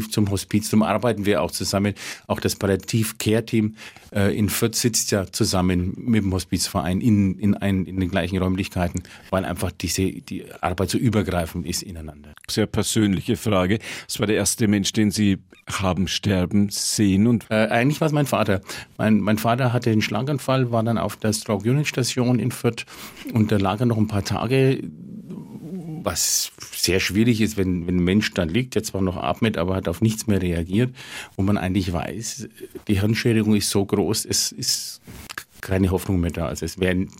Palliativ 0.00 0.10
zum 0.10 0.30
Hospiz. 0.30 0.70
Darum 0.70 0.82
arbeiten 0.82 1.26
wir 1.26 1.42
auch 1.42 1.50
zusammen. 1.50 1.94
Auch 2.26 2.40
das 2.40 2.56
Palliativ-Care-Team 2.56 3.76
äh, 4.12 4.36
in 4.36 4.48
Fürth 4.48 4.74
sitzt 4.74 5.10
ja 5.10 5.26
zusammen 5.26 5.94
mit 5.96 6.24
dem 6.24 6.32
Hospizverein 6.32 7.00
in, 7.00 7.38
in, 7.38 7.54
ein, 7.54 7.84
in 7.84 8.00
den 8.00 8.10
gleichen 8.10 8.38
Räumlichkeiten, 8.38 9.02
weil 9.30 9.44
einfach 9.44 9.70
diese, 9.72 10.10
die 10.10 10.44
Arbeit 10.60 10.90
so 10.90 10.98
übergreifend 10.98 11.66
ist 11.66 11.82
ineinander. 11.82 12.32
Sehr 12.48 12.66
persönliche 12.66 13.36
Frage. 13.36 13.78
Was 14.06 14.18
war 14.18 14.26
der 14.26 14.36
erste 14.36 14.66
Mensch, 14.68 14.92
den 14.92 15.10
Sie 15.10 15.38
haben 15.70 16.08
sterben 16.08 16.68
sehen? 16.70 17.26
Und 17.26 17.46
äh, 17.50 17.68
eigentlich 17.68 18.00
war 18.00 18.06
es 18.06 18.12
mein 18.12 18.26
Vater. 18.26 18.60
Mein, 18.98 19.20
mein 19.20 19.38
Vater 19.38 19.72
hatte 19.72 19.90
einen 19.90 20.02
Schlaganfall, 20.02 20.72
war 20.72 20.82
dann 20.82 20.98
auf 20.98 21.16
der 21.16 21.32
Stroke 21.32 21.68
Unit 21.68 21.86
Station 21.86 22.38
in 22.38 22.50
Fürth 22.50 22.86
und 23.32 23.52
da 23.52 23.56
lag 23.56 23.80
er 23.80 23.86
noch 23.86 23.98
ein 23.98 24.08
paar 24.08 24.24
Tage 24.24 24.82
was 26.02 26.52
sehr 26.72 27.00
schwierig 27.00 27.40
ist, 27.40 27.56
wenn, 27.56 27.86
wenn 27.86 27.96
ein 27.96 28.04
Mensch 28.04 28.32
dann 28.32 28.48
liegt, 28.48 28.74
der 28.74 28.82
zwar 28.82 29.02
noch 29.02 29.16
atmet, 29.16 29.58
aber 29.58 29.76
hat 29.76 29.88
auf 29.88 30.00
nichts 30.00 30.26
mehr 30.26 30.40
reagiert, 30.40 30.94
wo 31.36 31.42
man 31.42 31.58
eigentlich 31.58 31.92
weiß, 31.92 32.48
die 32.88 33.00
Hirnschädigung 33.00 33.54
ist 33.54 33.70
so 33.70 33.84
groß, 33.84 34.24
es 34.24 34.52
ist 34.52 35.00
keine 35.60 35.90
Hoffnung 35.90 36.20
mehr 36.20 36.30
da. 36.30 36.46
Also 36.46 36.64
es 36.64 36.78
werden 36.78 37.10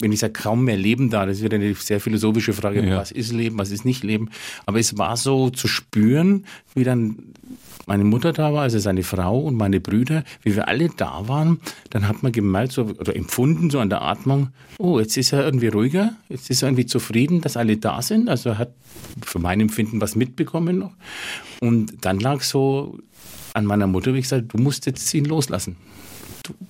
wenn 0.00 0.12
ich 0.12 0.20
sage, 0.20 0.32
kaum 0.32 0.64
mehr 0.64 0.76
Leben 0.76 1.10
da, 1.10 1.26
das 1.26 1.42
wird 1.42 1.52
eine 1.52 1.74
sehr 1.74 2.00
philosophische 2.00 2.52
Frage, 2.52 2.84
ja. 2.84 2.96
was 2.96 3.12
ist 3.12 3.32
Leben, 3.32 3.58
was 3.58 3.70
ist 3.70 3.84
nicht 3.84 4.02
Leben. 4.02 4.30
Aber 4.66 4.78
es 4.78 4.96
war 4.96 5.16
so 5.16 5.50
zu 5.50 5.68
spüren, 5.68 6.46
wie 6.74 6.84
dann 6.84 7.18
meine 7.86 8.04
Mutter 8.04 8.32
da 8.32 8.52
war, 8.52 8.62
also 8.62 8.78
seine 8.78 9.02
Frau 9.02 9.40
und 9.40 9.56
meine 9.56 9.80
Brüder, 9.80 10.24
wie 10.42 10.54
wir 10.54 10.68
alle 10.68 10.88
da 10.90 11.28
waren, 11.28 11.60
dann 11.90 12.06
hat 12.08 12.22
man 12.22 12.32
gemerkt 12.32 12.72
so, 12.72 12.84
oder 12.84 13.14
empfunden 13.16 13.70
so 13.70 13.78
an 13.80 13.90
der 13.90 14.02
Atmung, 14.02 14.50
oh, 14.78 14.98
jetzt 14.98 15.16
ist 15.16 15.32
er 15.32 15.44
irgendwie 15.44 15.68
ruhiger, 15.68 16.14
jetzt 16.28 16.50
ist 16.50 16.62
er 16.62 16.68
irgendwie 16.68 16.86
zufrieden, 16.86 17.40
dass 17.40 17.56
alle 17.56 17.76
da 17.76 18.02
sind. 18.02 18.28
Also 18.28 18.50
er 18.50 18.58
hat 18.58 18.72
für 19.22 19.38
mein 19.38 19.60
Empfinden 19.60 20.00
was 20.00 20.14
mitbekommen 20.14 20.78
noch. 20.78 20.92
Und 21.60 22.04
dann 22.04 22.20
lag 22.20 22.42
so 22.42 22.98
an 23.54 23.66
meiner 23.66 23.86
Mutter, 23.86 24.14
wie 24.14 24.18
ich 24.18 24.24
gesagt, 24.24 24.52
du 24.52 24.58
musst 24.58 24.86
jetzt 24.86 25.12
ihn 25.14 25.24
loslassen. 25.24 25.76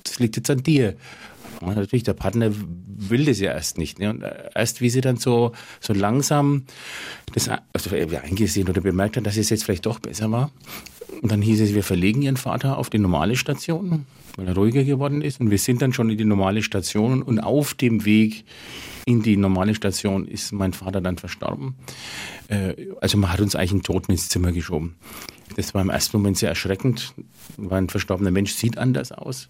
Das 0.05 0.19
liegt 0.19 0.37
jetzt 0.37 0.51
an 0.51 0.63
dir. 0.63 0.97
Und 1.61 1.77
natürlich, 1.77 2.05
der 2.05 2.15
Partner 2.15 2.51
will 2.53 3.27
das 3.27 3.39
ja 3.39 3.53
erst 3.53 3.77
nicht. 3.77 3.99
Ne? 3.99 4.11
Und 4.11 4.25
erst 4.55 4.81
wie 4.81 4.89
sie 4.89 5.03
dann 5.03 5.17
so, 5.17 5.53
so 5.81 5.93
langsam 5.93 6.65
das 7.35 7.51
also 7.73 7.91
eingesehen 7.95 8.69
oder 8.69 8.81
bemerkt 8.81 9.17
hat, 9.17 9.27
dass 9.27 9.37
es 9.37 9.51
jetzt 9.51 9.65
vielleicht 9.65 9.87
doch 9.87 9.99
besser 9.99 10.31
war. 10.31 10.51
Und 11.23 11.31
dann 11.31 11.43
hieß 11.43 11.61
es, 11.61 11.75
wir 11.75 11.83
verlegen 11.83 12.23
ihren 12.23 12.37
Vater 12.37 12.79
auf 12.79 12.91
die 12.91 12.99
normale 12.99 13.37
Station, 13.37 14.07
weil 14.37 14.49
er 14.49 14.55
ruhiger 14.55 14.85
geworden 14.85 15.23
ist. 15.23 15.41
Und 15.41 15.51
wir 15.51 15.59
sind 15.59 15.83
dann 15.83 15.93
schon 15.93 16.11
in 16.11 16.19
die 16.19 16.25
normale 16.25 16.63
Station 16.63 17.23
und 17.23 17.41
auf 17.41 17.75
dem 17.75 18.05
Weg 18.05 18.45
in 19.05 19.23
die 19.23 19.37
normale 19.37 19.75
Station 19.75 20.27
ist 20.27 20.53
mein 20.53 20.73
Vater 20.73 21.01
dann 21.01 21.19
verstorben. 21.19 21.75
Äh, 22.49 22.75
also 23.01 23.19
man 23.19 23.33
hat 23.33 23.41
uns 23.41 23.57
eigentlich 23.57 23.73
einen 23.73 23.83
Toten 23.83 24.13
ins 24.13 24.29
Zimmer 24.29 24.53
geschoben. 24.53 24.97
Das 25.57 25.75
war 25.75 25.83
im 25.83 25.91
ersten 25.91 26.17
Moment 26.17 26.39
sehr 26.39 26.49
erschreckend, 26.49 27.15
weil 27.57 27.83
ein 27.83 27.89
verstorbener 27.89 28.31
Mensch 28.31 28.53
sieht 28.53 28.79
anders 28.79 29.13
aus. 29.13 29.49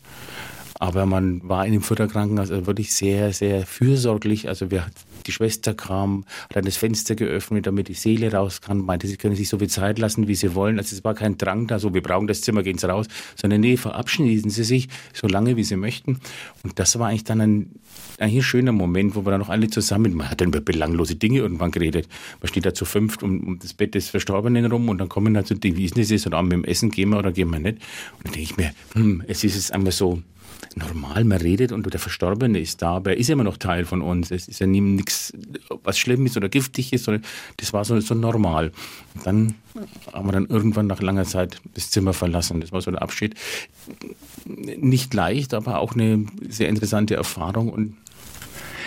Aber 0.80 1.04
man 1.04 1.46
war 1.46 1.66
in 1.66 1.72
dem 1.72 1.82
Futterkrankenhaus 1.82 2.50
also 2.50 2.66
wirklich 2.66 2.94
sehr, 2.94 3.34
sehr 3.34 3.66
fürsorglich. 3.66 4.48
Also 4.48 4.70
wir, 4.70 4.86
die 5.26 5.32
Schwester 5.32 5.74
kam, 5.74 6.24
hat 6.48 6.56
dann 6.56 6.64
das 6.64 6.78
Fenster 6.78 7.14
geöffnet, 7.14 7.66
damit 7.66 7.88
die 7.88 7.94
Seele 7.94 8.32
raus 8.32 8.62
kann, 8.62 8.78
meinte, 8.78 9.06
sie 9.06 9.18
können 9.18 9.36
sich 9.36 9.50
so 9.50 9.58
viel 9.58 9.68
Zeit 9.68 9.98
lassen, 9.98 10.26
wie 10.26 10.34
sie 10.34 10.54
wollen. 10.54 10.78
Also 10.78 10.96
es 10.96 11.04
war 11.04 11.12
kein 11.12 11.36
Drang 11.36 11.66
da, 11.66 11.78
so 11.78 11.92
wir 11.92 12.02
brauchen 12.02 12.26
das 12.26 12.40
Zimmer, 12.40 12.62
gehen 12.62 12.78
Sie 12.78 12.88
raus, 12.88 13.08
sondern 13.36 13.60
nee, 13.60 13.76
verabschieden 13.76 14.48
Sie 14.48 14.64
sich 14.64 14.88
so 15.12 15.26
lange, 15.26 15.56
wie 15.56 15.64
Sie 15.64 15.76
möchten. 15.76 16.18
Und 16.62 16.78
das 16.78 16.98
war 16.98 17.08
eigentlich 17.08 17.24
dann 17.24 17.42
ein, 17.42 17.70
eigentlich 18.18 18.36
ein 18.38 18.42
schöner 18.42 18.72
Moment, 18.72 19.16
wo 19.16 19.26
wir 19.26 19.32
dann 19.32 19.40
noch 19.40 19.50
alle 19.50 19.68
zusammen, 19.68 20.14
man 20.14 20.30
hat 20.30 20.40
dann 20.40 20.48
über 20.48 20.62
belanglose 20.62 21.14
Dinge 21.14 21.40
irgendwann 21.40 21.72
geredet. 21.72 22.08
Man 22.40 22.48
steht 22.48 22.64
da 22.64 22.72
zu 22.72 22.86
fünft 22.86 23.22
um, 23.22 23.40
um 23.46 23.58
das 23.58 23.74
Bett 23.74 23.94
des 23.94 24.08
Verstorbenen 24.08 24.64
rum 24.64 24.88
und 24.88 24.96
dann 24.96 25.10
kommen 25.10 25.36
halt 25.36 25.46
so 25.46 25.54
die, 25.54 25.76
wie 25.76 25.84
ist 25.84 25.98
das 25.98 26.08
jetzt, 26.08 26.26
oder 26.26 26.42
mit 26.42 26.52
dem 26.52 26.64
Essen 26.64 26.90
gehen 26.90 27.10
wir 27.10 27.18
oder 27.18 27.32
gehen 27.32 27.50
wir 27.50 27.58
nicht. 27.58 27.76
Und 28.16 28.24
dann 28.24 28.32
denke 28.32 28.40
ich 28.40 28.56
mir, 28.56 28.72
hm, 28.94 29.22
es 29.26 29.44
ist 29.44 29.56
jetzt 29.56 29.74
einmal 29.74 29.92
so, 29.92 30.22
normal, 30.76 31.24
man 31.24 31.38
redet 31.38 31.72
und 31.72 31.90
der 31.92 32.00
Verstorbene 32.00 32.58
ist 32.58 32.82
da, 32.82 32.96
aber 32.96 33.10
er 33.10 33.16
ist 33.16 33.30
immer 33.30 33.44
noch 33.44 33.56
Teil 33.56 33.84
von 33.84 34.02
uns. 34.02 34.30
Es 34.30 34.48
ist 34.48 34.60
ja 34.60 34.66
nichts, 34.66 35.32
was 35.82 35.98
Schlimmes 35.98 36.36
oder 36.36 36.48
Giftiges, 36.48 37.04
sondern 37.04 37.24
das 37.56 37.72
war 37.72 37.84
so, 37.84 37.98
so 38.00 38.14
normal. 38.14 38.72
Und 39.14 39.26
dann 39.26 39.54
haben 40.12 40.28
wir 40.28 40.32
dann 40.32 40.46
irgendwann 40.46 40.86
nach 40.86 41.00
langer 41.00 41.24
Zeit 41.24 41.60
das 41.74 41.90
Zimmer 41.90 42.12
verlassen. 42.12 42.60
Das 42.60 42.72
war 42.72 42.80
so 42.80 42.90
der 42.90 43.02
Abschied. 43.02 43.34
Nicht 44.44 45.12
leicht, 45.14 45.54
aber 45.54 45.78
auch 45.78 45.94
eine 45.94 46.26
sehr 46.48 46.68
interessante 46.68 47.14
Erfahrung 47.14 47.70
und 47.70 47.96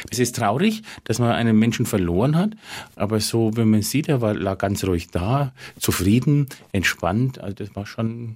es 0.09 0.19
ist 0.19 0.35
traurig, 0.35 0.83
dass 1.05 1.19
man 1.19 1.31
einen 1.31 1.57
Menschen 1.57 1.85
verloren 1.85 2.35
hat, 2.35 2.51
aber 2.95 3.19
so, 3.21 3.55
wenn 3.55 3.69
man 3.69 3.81
sieht, 3.81 4.09
er 4.09 4.21
war, 4.21 4.33
lag 4.33 4.57
ganz 4.57 4.83
ruhig 4.83 5.07
da, 5.09 5.53
zufrieden, 5.79 6.47
entspannt. 6.73 7.39
Also 7.39 7.55
das 7.55 7.75
war 7.75 7.85
schon 7.85 8.35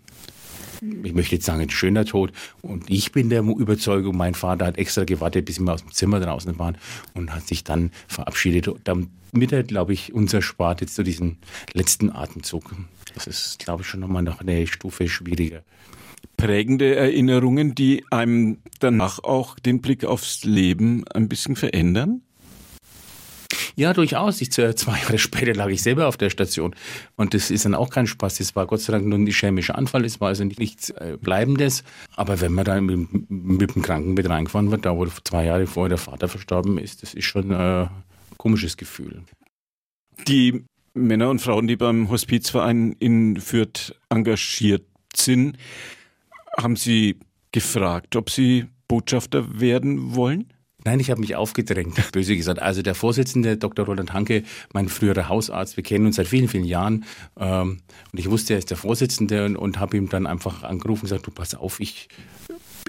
ich 0.82 1.14
möchte 1.14 1.36
jetzt 1.36 1.46
sagen, 1.46 1.62
ein 1.62 1.70
schöner 1.70 2.06
Tod. 2.06 2.32
Und 2.62 2.90
ich 2.90 3.12
bin 3.12 3.30
der 3.30 3.42
Überzeugung, 3.42 4.18
mein 4.18 4.34
Vater 4.34 4.66
hat 4.66 4.78
extra 4.78 5.04
gewartet, 5.04 5.46
bis 5.46 5.60
wir 5.60 5.74
aus 5.74 5.84
dem 5.84 5.92
Zimmer 5.92 6.20
draußen 6.20 6.58
waren 6.60 6.78
und 7.14 7.34
hat 7.34 7.48
sich 7.48 7.64
dann 7.64 7.92
verabschiedet. 8.08 8.70
Damit 8.84 9.52
er, 9.52 9.64
glaube 9.64 9.94
ich, 9.94 10.14
unser 10.14 10.42
spart 10.42 10.82
jetzt 10.82 10.96
so 10.96 11.04
diesen 11.04 11.38
letzten 11.74 12.12
Atemzug. 12.12 12.76
Das 13.14 13.28
ist, 13.28 13.60
glaube 13.60 13.82
ich, 13.82 13.88
schon 13.88 14.00
nochmal 14.00 14.24
noch 14.24 14.42
eine 14.42 14.68
Stufe 14.68 15.08
schwieriger. 15.08 15.64
Prägende 16.36 16.96
Erinnerungen, 16.96 17.74
die 17.74 18.04
einem 18.12 18.60
danach 18.80 19.24
auch 19.24 19.58
den 19.58 19.82
Blick 19.82 20.06
aufs 20.06 20.44
Leben 20.44 21.04
ein 21.08 21.28
bisschen 21.30 21.56
verändern? 21.56 22.22
Ja, 23.78 23.94
durchaus. 23.94 24.42
Ich, 24.42 24.50
zwei 24.50 24.72
Jahre 24.74 25.20
später 25.20 25.54
lag 25.54 25.68
ich 25.68 25.84
selber 25.84 26.08
auf 26.08 26.18
der 26.18 26.32
Station. 26.32 26.76
Und 27.16 27.36
das 27.36 27.52
ist 27.52 27.64
dann 27.64 27.76
auch 27.76 27.92
kein 27.92 28.08
Spaß. 28.08 28.40
Das 28.40 28.56
war 28.56 28.66
Gott 28.66 28.82
sei 28.82 28.92
Dank 28.92 29.06
nur 29.06 29.20
ein 29.20 29.28
ischämischer 29.28 29.78
Anfall. 29.78 30.04
Es 30.04 30.20
war 30.20 30.30
also 30.30 30.44
nichts 30.44 30.90
äh, 30.90 31.16
Bleibendes. 31.22 31.84
Aber 32.16 32.42
wenn 32.42 32.54
man 32.54 32.66
da 32.66 32.82
mit, 32.82 33.30
mit 33.30 33.76
dem 33.76 33.84
Krankenbett 33.84 34.28
reingefahren 34.28 34.72
wird, 34.72 34.86
da 34.86 34.98
wo 34.98 35.06
zwei 35.06 35.46
Jahre 35.46 35.68
vorher 35.68 35.90
der 35.90 36.00
Vater 36.00 36.28
verstorben 36.28 36.80
ist, 36.80 37.04
das 37.04 37.14
ist 37.14 37.26
schon 37.26 37.52
äh, 37.52 37.84
ein 37.84 37.90
komisches 38.38 38.78
Gefühl. 38.78 39.22
Die 40.28 40.66
Männer 40.96 41.30
und 41.30 41.40
Frauen, 41.40 41.68
die 41.68 41.76
beim 41.76 42.10
Hospizverein 42.10 42.96
in 42.98 43.40
Fürth 43.40 43.94
engagiert 44.10 44.88
sind, 45.16 45.56
haben 46.58 46.76
Sie 46.76 47.20
gefragt, 47.52 48.16
ob 48.16 48.32
Sie 48.32 48.66
Botschafter 48.88 49.60
werden 49.60 50.16
wollen? 50.16 50.52
Nein, 50.88 51.02
ich 51.02 51.12
habe 51.12 51.20
mich 51.20 51.36
aufgedrängt, 51.36 52.00
böse 52.14 52.38
gesagt. 52.38 52.62
Also 52.62 52.82
der 52.82 52.96
Vorsitzende, 52.96 53.58
Dr. 53.58 53.86
Roland 53.86 54.14
Hanke, 54.14 54.44
mein 54.72 54.88
früherer 54.88 55.28
Hausarzt, 55.28 55.76
wir 55.76 55.84
kennen 55.84 56.06
uns 56.06 56.16
seit 56.16 56.28
vielen, 56.28 56.48
vielen 56.48 56.64
Jahren. 56.64 57.04
Ähm, 57.38 57.80
und 58.14 58.20
ich 58.20 58.32
wusste, 58.32 58.54
er 58.54 58.60
ist 58.60 58.70
der 58.70 58.78
Vorsitzende 58.78 59.44
und, 59.44 59.58
und 59.58 59.82
habe 59.82 59.98
ihm 59.98 60.08
dann 60.08 60.26
einfach 60.26 60.64
angerufen 60.64 61.02
und 61.02 61.10
gesagt, 61.10 61.28
du 61.28 61.32
pass 61.32 61.56
auf, 61.56 61.82
ich 61.82 62.08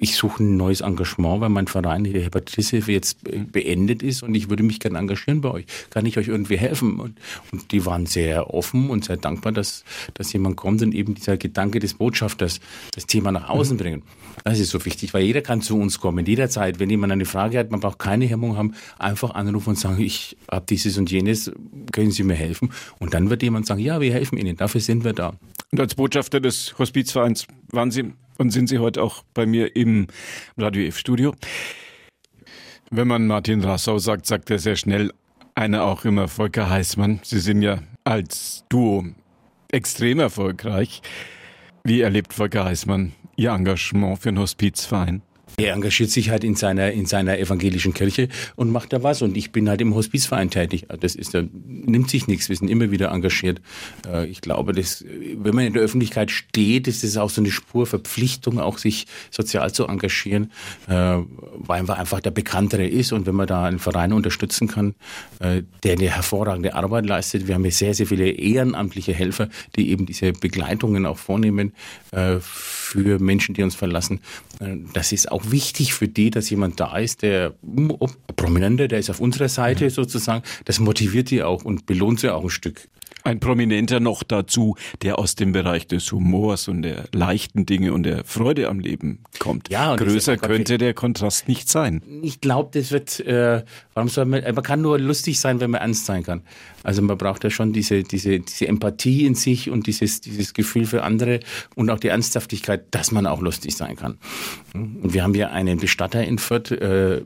ich 0.01 0.17
suche 0.17 0.43
ein 0.43 0.57
neues 0.57 0.81
Engagement, 0.81 1.41
weil 1.41 1.49
mein 1.49 1.67
Verein, 1.67 2.05
die 2.05 2.13
Hepatitishilfe, 2.13 2.93
jetzt 2.93 3.19
beendet 3.53 4.03
ist 4.03 4.23
und 4.23 4.35
ich 4.35 4.49
würde 4.49 4.63
mich 4.63 4.81
gerne 4.81 4.99
engagieren 4.99 5.41
bei 5.41 5.51
euch. 5.51 5.67
Kann 5.91 6.07
ich 6.07 6.19
euch 6.19 6.29
irgendwie 6.29 6.57
helfen? 6.57 7.01
Und, 7.01 7.19
und 7.53 7.73
die 7.73 7.85
waren 7.85 8.07
sehr 8.07 8.53
offen 8.55 8.91
und 8.91 9.05
sehr 9.05 9.17
dankbar, 9.17 9.53
dass, 9.53 9.85
dass 10.15 10.33
jemand 10.33 10.57
kommt 10.57 10.83
und 10.83 10.95
eben 10.95 11.15
dieser 11.15 11.37
Gedanke 11.37 11.79
des 11.79 11.95
Botschafters 11.95 12.61
das 12.95 13.07
Thema 13.07 13.33
nach 13.33 13.49
außen 13.49 13.77
mhm. 13.77 13.81
bringen. 13.81 14.03
Das 14.45 14.61
ist 14.61 14.71
so 14.71 14.85
wichtig, 14.85 15.15
weil 15.15 15.25
jeder 15.25 15.43
kann 15.43 15.63
zu 15.63 15.79
uns 15.79 15.99
kommen, 15.99 16.25
jederzeit. 16.25 16.79
Wenn 16.79 16.91
jemand 16.91 17.13
eine 17.13 17.25
Frage 17.25 17.59
hat, 17.59 17.71
man 17.71 17.81
braucht 17.81 17.99
keine 17.99 18.27
Hemmung 18.27 18.57
haben, 18.57 18.75
einfach 18.99 19.35
anrufen 19.35 19.71
und 19.71 19.79
sagen, 19.79 20.01
ich 20.01 20.37
habe 20.51 20.67
dieses 20.69 20.97
und 20.99 21.11
jenes, 21.11 21.51
können 21.93 22.13
Sie 22.13 22.23
mir 22.23 22.35
helfen? 22.35 22.71
Und 22.99 23.15
dann 23.15 23.31
wird 23.31 23.43
jemand 23.43 23.67
sagen, 23.67 23.81
ja, 23.81 24.01
wir 24.01 24.13
helfen 24.13 24.39
Ihnen, 24.39 24.57
dafür 24.57 24.81
sind 24.81 25.05
wir 25.05 25.13
da. 25.13 25.35
Und 25.71 25.81
als 25.81 25.95
Botschafter 25.95 26.41
des 26.41 26.79
Hospizvereins 26.79 27.47
waren 27.71 27.91
Sie 27.91 28.13
und 28.39 28.51
sind 28.51 28.69
Sie 28.69 28.79
heute 28.79 29.03
auch 29.03 29.23
bei 29.35 29.45
mir 29.45 29.77
im 29.77 30.07
Radio 30.57 30.87
F-Studio. 30.87 31.35
Wenn 32.91 33.09
man 33.09 33.27
Martin 33.27 33.63
Rassau 33.63 33.99
sagt, 33.99 34.25
sagt 34.25 34.51
er 34.51 34.59
sehr 34.59 34.77
schnell, 34.77 35.13
einer 35.55 35.85
auch 35.85 36.05
immer 36.05 36.29
Volker 36.29 36.71
Heißmann. 36.71 37.21
Sie 37.23 37.41
sind 37.41 37.61
ja 37.61 37.81
als 38.05 38.65
Duo 38.71 39.05
extrem 39.71 40.21
erfolgreich. 40.21 41.03
Wie 41.85 42.01
erlebt 42.01 42.33
Volker 42.33 42.65
Heißmann 42.65 43.13
Ihr 43.37 43.51
Engagement 43.51 44.19
für 44.19 44.31
den 44.31 44.39
Hospizverein? 44.39 45.23
Er 45.57 45.75
engagiert 45.75 46.11
sich 46.11 46.31
halt 46.31 46.45
in 46.45 46.55
seiner, 46.55 46.93
in 46.93 47.07
seiner 47.07 47.39
evangelischen 47.39 47.95
Kirche 47.95 48.29
und 48.55 48.71
macht 48.71 48.93
da 48.93 49.03
was. 49.03 49.23
Und 49.23 49.37
ich 49.37 49.51
bin 49.51 49.69
halt 49.69 49.81
im 49.81 49.95
Hospizverein 49.95 50.51
tätig. 50.51 50.87
Das 51.01 51.15
ist, 51.17 51.35
da 51.35 51.43
nimmt 51.67 52.11
sich 52.11 52.29
nichts. 52.29 52.49
Wir 52.49 52.57
sind 52.57 52.69
immer 52.69 52.91
wieder 52.91 53.11
engagiert. 53.11 53.61
Äh, 54.07 54.27
ich 54.27 54.41
glaube, 54.41 54.73
dass, 54.73 55.05
wenn 55.05 55.55
man 55.55 55.67
in 55.67 55.73
der 55.73 55.83
Öffentlichkeit 55.83 56.31
steht, 56.31 56.87
ist 56.87 57.03
es 57.03 57.17
auch 57.17 57.31
so 57.31 57.41
eine 57.41 57.51
Spur 57.51 57.87
Verpflichtung, 57.87 58.61
auch 58.61 58.79
sich 58.79 59.07
sozial 59.31 59.73
zu 59.73 59.87
engagieren, 59.87 60.53
äh, 60.87 60.93
weil 60.93 61.83
man 61.83 61.97
einfach 61.97 62.21
der 62.21 62.31
Bekanntere 62.31 62.87
ist. 62.87 63.13
Und 63.13 63.27
wenn 63.27 63.35
man 63.35 63.47
da 63.47 63.65
einen 63.65 63.81
Verein 63.81 64.13
unterstützen 64.13 64.69
kann, 64.69 64.95
äh, 65.41 65.63
der 65.83 65.95
eine 65.95 66.11
hervorragende 66.11 66.75
Arbeit 66.75 67.07
leistet. 67.07 67.49
Wir 67.49 67.57
haben 67.57 67.63
hier 67.63 67.73
sehr, 67.73 67.95
sehr 67.95 68.07
viele 68.07 68.29
ehrenamtliche 68.31 69.13
Helfer, 69.13 69.49
die 69.77 69.91
eben 69.91 70.07
diese 70.07 70.33
Begleitungen 70.33 71.07
auch 71.07 71.19
vornehmen 71.19 71.73
für 72.41 73.19
Menschen, 73.19 73.55
die 73.55 73.63
uns 73.63 73.75
verlassen. 73.75 74.21
Das 74.93 75.13
ist 75.13 75.31
auch 75.31 75.38
wichtig 75.45 75.95
für 75.95 76.09
die, 76.09 76.31
dass 76.31 76.51
jemand 76.51 76.81
da 76.81 76.97
ist, 76.97 77.23
der 77.23 77.55
Prominente, 78.37 78.89
der 78.89 78.99
ist 78.99 79.11
auf 79.11 79.21
unserer 79.21 79.49
Seite 79.49 79.85
mhm. 79.85 79.91
sozusagen. 79.91 80.43
Das 80.65 80.81
motiviert 80.81 81.31
die 81.31 81.43
auch 81.43 81.65
und 81.65 81.87
belohnt 81.87 82.21
sie 82.21 82.33
auch 82.33 82.43
ein 82.43 82.51
Stück. 82.51 82.89
Ein 83.29 83.41
Prominenter 83.41 84.01
noch 84.01 84.23
dazu, 84.23 84.77
der 85.03 85.19
aus 85.19 85.35
dem 85.35 85.53
Bereich 85.53 85.87
des 85.87 86.11
Humors 86.13 86.67
und 86.67 86.81
der 86.81 87.05
leichten 87.13 87.67
Dinge 87.67 87.93
und 87.93 88.05
der 88.05 88.25
Freude 88.25 88.69
am 88.69 88.81
Leben 88.81 89.19
kommt. 89.39 89.69
Ja, 89.69 89.97
Größer 89.97 90.39
könnte 90.39 90.79
der 90.79 90.95
Kontrast 90.95 91.47
nicht 91.47 91.69
sein. 91.69 92.01
Ich 92.23 92.41
glaube, 92.41 92.71
das 92.73 92.91
wird, 92.91 93.21
äh, 93.21 93.65
warum 93.93 94.09
soll 94.09 94.25
man, 94.25 94.43
man 94.43 94.63
kann 94.63 94.81
nur 94.81 94.99
lustig 94.99 95.39
sein, 95.41 95.61
wenn 95.61 95.73
man 95.73 95.83
ernst 95.83 96.07
sein 96.07 96.23
kann. 96.23 96.41
Also 96.85 97.03
man 97.03 97.19
braucht 97.19 97.45
ja 97.45 97.51
schon 97.51 97.75
diese, 97.75 98.03
diese, 98.03 98.41
diese 98.41 98.67
Empathie 98.67 99.27
in 99.27 99.35
sich 99.35 99.69
und 99.69 99.87
dieses, 99.87 100.23
dieses 100.23 100.55
Gefühl 100.55 100.87
für 100.87 101.03
andere 101.03 101.41
und 101.75 101.91
auch 101.91 101.99
die 101.99 102.09
Ernsthaftigkeit, 102.09 102.87
dass 102.93 103.13
man 103.13 103.27
auch 103.27 103.43
lustig 103.43 103.77
sein 103.77 103.97
kann. 103.97 104.17
Und 104.73 105.13
wir 105.13 105.23
haben 105.23 105.35
ja 105.35 105.51
einen 105.51 105.79
Bestatter 105.79 106.25
in 106.25 106.39
Fürth, 106.39 106.71
äh, 106.71 107.25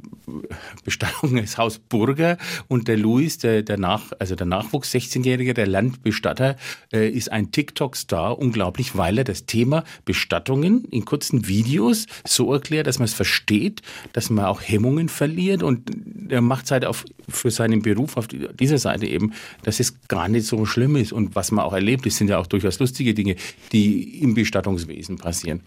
Bestattung 0.85 1.37
ist 1.37 1.59
Haus 1.59 1.79
Burger 1.79 2.39
und 2.67 2.89
der 2.89 2.97
Luis, 2.97 3.39
der, 3.39 3.63
der 3.63 3.79
Nach, 3.79 4.11
also 4.19 4.35
der 4.35 4.47
Nachwuchs 4.47 4.93
16-Jährige, 4.93 5.55
der 5.55 5.69
Landbestatter, 5.93 6.57
äh, 6.93 7.09
ist 7.09 7.31
ein 7.31 7.53
TikTok-Star, 7.53 8.39
unglaublich, 8.39 8.97
weil 8.97 9.19
er 9.19 9.25
das 9.25 9.47
Thema 9.47 9.85
Bestattungen 10.05 10.85
in 10.91 11.05
kurzen 11.05 11.47
Videos 11.47 12.07
so 12.27 12.53
erklärt, 12.53 12.87
dass 12.87 12.99
man 12.99 13.07
es 13.07 13.15
versteht, 13.15 13.83
dass 14.13 14.31
man 14.31 14.47
auch 14.47 14.61
Hemmungen 14.61 15.09
verliert 15.09 15.63
und 15.63 15.91
er 16.29 16.41
macht 16.41 16.67
es 16.67 16.71
halt 16.71 16.85
auf, 16.85 17.05
für 17.29 17.51
seinen 17.51 17.83
Beruf 17.83 18.17
auf 18.17 18.29
dieser 18.29 18.79
Seite 18.79 19.07
eben 19.07 19.33
dass 19.63 19.81
es 19.81 20.01
gar 20.09 20.29
nicht 20.29 20.47
so 20.47 20.65
schlimm 20.67 20.97
ist. 20.97 21.13
Und 21.13 21.35
was 21.35 21.51
man 21.51 21.65
auch 21.65 21.73
erlebt, 21.73 22.07
das 22.07 22.17
sind 22.17 22.29
ja 22.29 22.39
auch 22.39 22.47
durchaus 22.47 22.79
lustige 22.79 23.15
Dinge, 23.15 23.37
die 23.73 24.21
im 24.21 24.35
Bestattungswesen 24.35 25.17
passieren. 25.19 25.61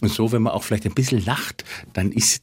Und 0.00 0.10
so, 0.10 0.32
wenn 0.32 0.42
man 0.42 0.52
auch 0.52 0.62
vielleicht 0.62 0.86
ein 0.86 0.94
bisschen 0.94 1.24
lacht, 1.24 1.64
dann 1.92 2.12
ist 2.12 2.42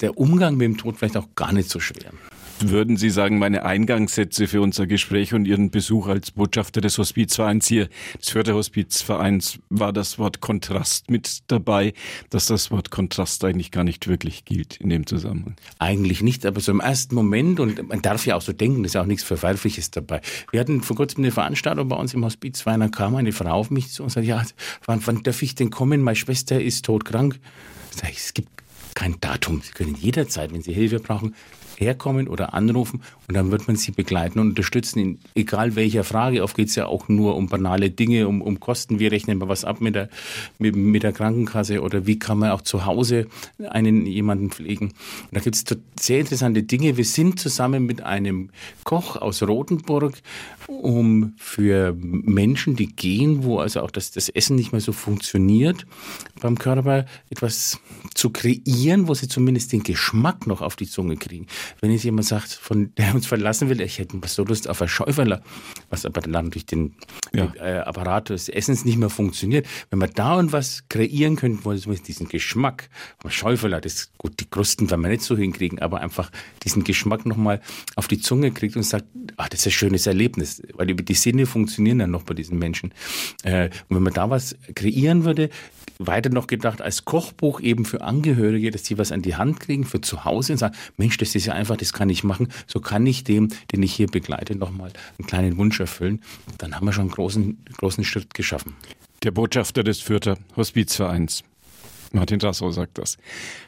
der 0.00 0.18
Umgang 0.18 0.56
mit 0.56 0.64
dem 0.64 0.76
Tod 0.76 0.96
vielleicht 0.98 1.16
auch 1.16 1.28
gar 1.34 1.52
nicht 1.52 1.70
so 1.70 1.80
schwer. 1.80 2.12
Würden 2.60 2.96
Sie 2.96 3.10
sagen, 3.10 3.38
meine 3.38 3.64
Eingangssätze 3.64 4.46
für 4.46 4.60
unser 4.60 4.86
Gespräch 4.86 5.34
und 5.34 5.46
Ihren 5.46 5.70
Besuch 5.70 6.06
als 6.06 6.30
Botschafter 6.30 6.80
des 6.80 6.98
Hospizvereins 6.98 7.66
hier, 7.66 7.88
des 8.18 8.30
Fürther 8.30 8.54
Hospizvereins, 8.54 9.58
war 9.68 9.92
das 9.92 10.18
Wort 10.18 10.40
Kontrast 10.40 11.10
mit 11.10 11.40
dabei, 11.48 11.92
dass 12.30 12.46
das 12.46 12.70
Wort 12.70 12.90
Kontrast 12.90 13.44
eigentlich 13.44 13.70
gar 13.70 13.84
nicht 13.84 14.08
wirklich 14.08 14.44
gilt 14.44 14.76
in 14.76 14.88
dem 14.88 15.06
Zusammenhang? 15.06 15.56
Eigentlich 15.78 16.22
nicht, 16.22 16.46
aber 16.46 16.60
so 16.60 16.72
im 16.72 16.80
ersten 16.80 17.14
Moment, 17.14 17.60
und 17.60 17.88
man 17.88 18.02
darf 18.02 18.26
ja 18.26 18.36
auch 18.36 18.42
so 18.42 18.52
denken, 18.52 18.84
ist 18.84 18.94
ja 18.94 19.02
auch 19.02 19.06
nichts 19.06 19.24
Verwerfliches 19.24 19.90
dabei. 19.90 20.20
Wir 20.50 20.60
hatten 20.60 20.82
vor 20.82 20.96
kurzem 20.96 21.24
eine 21.24 21.32
Veranstaltung 21.32 21.88
bei 21.88 21.96
uns 21.96 22.14
im 22.14 22.24
Hospizverein, 22.24 22.80
da 22.80 22.88
kam 22.88 23.16
eine 23.16 23.32
Frau 23.32 23.50
auf 23.50 23.70
mich 23.70 23.90
zu 23.90 24.02
und 24.02 24.10
sagte, 24.10 24.28
ja, 24.28 24.42
wann, 24.86 25.00
wann 25.06 25.22
darf 25.22 25.42
ich 25.42 25.54
denn 25.54 25.70
kommen? 25.70 26.00
Meine 26.02 26.16
Schwester 26.16 26.60
ist 26.60 26.84
todkrank. 26.84 27.38
Sag 27.90 28.10
ich, 28.10 28.18
es 28.18 28.34
gibt 28.34 28.48
kein 28.94 29.20
Datum. 29.20 29.60
Sie 29.62 29.72
können 29.72 29.94
jederzeit, 29.94 30.52
wenn 30.52 30.62
Sie 30.62 30.72
Hilfe 30.72 30.98
brauchen, 30.98 31.34
herkommen 31.78 32.28
oder 32.28 32.54
anrufen 32.54 33.02
und 33.28 33.36
dann 33.36 33.50
wird 33.50 33.66
man 33.66 33.76
sie 33.76 33.92
begleiten 33.92 34.38
und 34.38 34.50
unterstützen 34.50 34.98
in 34.98 35.18
egal 35.34 35.76
welcher 35.76 36.04
Frage. 36.04 36.42
Oft 36.42 36.56
geht 36.56 36.68
es 36.68 36.74
ja 36.74 36.86
auch 36.86 37.08
nur 37.08 37.36
um 37.36 37.48
banale 37.48 37.90
Dinge, 37.90 38.28
um, 38.28 38.42
um 38.42 38.60
Kosten. 38.60 38.98
Wie 38.98 39.06
rechnen 39.06 39.40
wir 39.40 39.48
was 39.48 39.64
ab 39.64 39.80
mit 39.80 39.94
der, 39.94 40.08
mit, 40.58 40.76
mit 40.76 41.02
der 41.02 41.12
Krankenkasse 41.12 41.82
oder 41.82 42.06
wie 42.06 42.18
kann 42.18 42.38
man 42.38 42.50
auch 42.50 42.62
zu 42.62 42.86
Hause 42.86 43.26
einen 43.68 44.06
jemanden 44.06 44.50
pflegen. 44.50 44.88
Und 44.88 45.32
da 45.32 45.40
gibt 45.40 45.56
es 45.56 45.64
sehr 46.00 46.20
interessante 46.20 46.62
Dinge. 46.62 46.96
Wir 46.96 47.04
sind 47.04 47.38
zusammen 47.40 47.86
mit 47.86 48.02
einem 48.02 48.50
Koch 48.84 49.16
aus 49.16 49.42
Rothenburg, 49.42 50.14
um 50.66 51.34
für 51.36 51.94
Menschen, 51.96 52.76
die 52.76 52.88
gehen, 52.88 53.44
wo 53.44 53.58
also 53.58 53.80
auch 53.80 53.90
das, 53.90 54.10
das 54.10 54.28
Essen 54.28 54.56
nicht 54.56 54.72
mehr 54.72 54.80
so 54.80 54.92
funktioniert, 54.92 55.86
beim 56.40 56.58
Körper 56.58 57.06
etwas 57.30 57.80
zu 58.14 58.30
kreieren, 58.30 59.08
wo 59.08 59.14
sie 59.14 59.28
zumindest 59.28 59.72
den 59.72 59.82
Geschmack 59.82 60.46
noch 60.46 60.62
auf 60.62 60.76
die 60.76 60.86
Zunge 60.86 61.16
kriegen 61.16 61.46
wenn 61.80 61.90
jetzt 61.90 62.04
jemand 62.04 62.26
sagt, 62.26 62.52
von 62.52 62.94
der 62.96 63.14
uns 63.14 63.26
verlassen 63.26 63.68
will, 63.68 63.80
ich 63.80 63.98
hätte 63.98 64.18
so 64.26 64.44
Lust 64.44 64.68
auf 64.68 64.82
ein 64.82 64.88
Schäuferler, 64.88 65.42
was 65.90 66.04
aber 66.04 66.20
dann 66.20 66.50
durch 66.50 66.66
den, 66.66 66.94
ja. 67.32 67.52
äh, 67.56 67.78
Apparat 67.78 68.30
des 68.30 68.48
Essens 68.48 68.84
nicht 68.84 68.98
mehr 68.98 69.10
funktioniert. 69.10 69.66
Wenn 69.90 69.98
man 69.98 70.10
da 70.14 70.34
und 70.36 70.52
was 70.52 70.88
kreieren 70.88 71.36
könnte, 71.36 71.64
wo 71.64 71.72
es 71.72 72.02
diesen 72.02 72.28
Geschmack 72.28 72.88
vom 73.18 73.30
Schäuferler, 73.30 73.80
das 73.80 74.10
gut, 74.18 74.40
die 74.40 74.48
Krusten 74.48 74.90
werden 74.90 75.02
wir 75.02 75.08
nicht 75.08 75.22
so 75.22 75.36
hinkriegen, 75.36 75.78
aber 75.80 76.00
einfach 76.00 76.30
diesen 76.62 76.84
Geschmack 76.84 77.26
nochmal 77.26 77.60
auf 77.94 78.08
die 78.08 78.20
Zunge 78.20 78.50
kriegt 78.50 78.76
und 78.76 78.82
sagt, 78.82 79.06
ach, 79.36 79.48
das 79.48 79.60
ist 79.60 79.66
ein 79.66 79.72
schönes 79.72 80.06
Erlebnis, 80.06 80.62
weil 80.74 80.90
über 80.90 81.02
die 81.02 81.14
Sinne 81.14 81.46
funktionieren 81.46 81.98
dann 81.98 82.10
noch 82.10 82.22
bei 82.22 82.34
diesen 82.34 82.58
Menschen. 82.58 82.92
Äh, 83.42 83.70
und 83.88 83.96
wenn 83.96 84.02
man 84.02 84.12
da 84.12 84.30
was 84.30 84.56
kreieren 84.74 85.24
würde, 85.24 85.50
weiter 85.98 86.30
noch 86.30 86.46
gedacht 86.46 86.82
als 86.82 87.04
Kochbuch 87.04 87.60
eben 87.60 87.84
für 87.84 88.02
Angehörige, 88.02 88.70
dass 88.70 88.82
die 88.82 88.98
was 88.98 89.12
an 89.12 89.22
die 89.22 89.36
Hand 89.36 89.60
kriegen 89.60 89.84
für 89.84 90.00
zu 90.00 90.24
Hause 90.24 90.52
und 90.52 90.58
sagen, 90.58 90.74
Mensch, 90.96 91.16
das 91.18 91.34
ist 91.34 91.46
ja 91.46 91.54
einfach, 91.54 91.76
das 91.76 91.92
kann 91.92 92.08
ich 92.10 92.24
machen. 92.24 92.48
So 92.66 92.80
kann 92.80 93.06
ich 93.06 93.24
dem, 93.24 93.48
den 93.72 93.82
ich 93.82 93.94
hier 93.94 94.06
begleite, 94.06 94.56
nochmal 94.56 94.92
einen 95.18 95.26
kleinen 95.26 95.56
Wunsch 95.56 95.80
erfüllen. 95.80 96.20
Dann 96.58 96.74
haben 96.74 96.86
wir 96.86 96.92
schon 96.92 97.02
einen 97.02 97.10
großen, 97.10 97.64
großen 97.76 98.04
Schritt 98.04 98.34
geschaffen. 98.34 98.74
Der 99.22 99.30
Botschafter 99.30 99.82
des 99.82 100.00
Fürther 100.00 100.38
Hospizvereins, 100.56 101.42
Martin 102.12 102.38
Drassow, 102.38 102.72
sagt 102.72 102.98
das. 102.98 103.16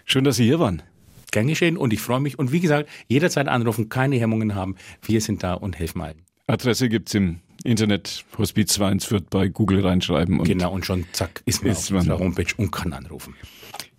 Schön, 0.05 0.25
dass 0.25 0.37
Sie 0.37 0.45
hier 0.45 0.61
waren. 0.61 0.83
Gern 1.31 1.47
geschehen 1.47 1.77
und 1.77 1.93
ich 1.93 2.01
freue 2.01 2.21
mich. 2.21 2.39
Und 2.39 2.53
wie 2.53 2.61
gesagt, 2.61 2.89
jederzeit 3.09 3.49
anrufen, 3.49 3.89
keine 3.89 4.17
Hemmungen 4.17 4.55
haben. 4.55 4.77
Wir 5.03 5.21
sind 5.21 5.43
da 5.43 5.55
und 5.55 5.79
helfen 5.79 6.01
allen. 6.01 6.23
Adresse 6.47 6.89
gibt 6.89 7.09
es 7.09 7.15
im 7.15 7.41
Internet 7.65 8.25
Hospiz 8.37 8.79
Weinsfurt 8.79 9.31
bei 9.31 9.49
Google 9.49 9.81
reinschreiben. 9.81 10.41
Und 10.41 10.47
genau, 10.47 10.73
und 10.73 10.87
schon 10.87 11.07
zack, 11.13 11.43
ist 11.45 11.63
man 11.63 11.73
ist 11.73 11.91
auf 11.93 11.99
unserer 11.99 12.19
Homepage 12.19 12.55
und 12.57 12.71
kann 12.71 12.93
anrufen. 12.93 13.35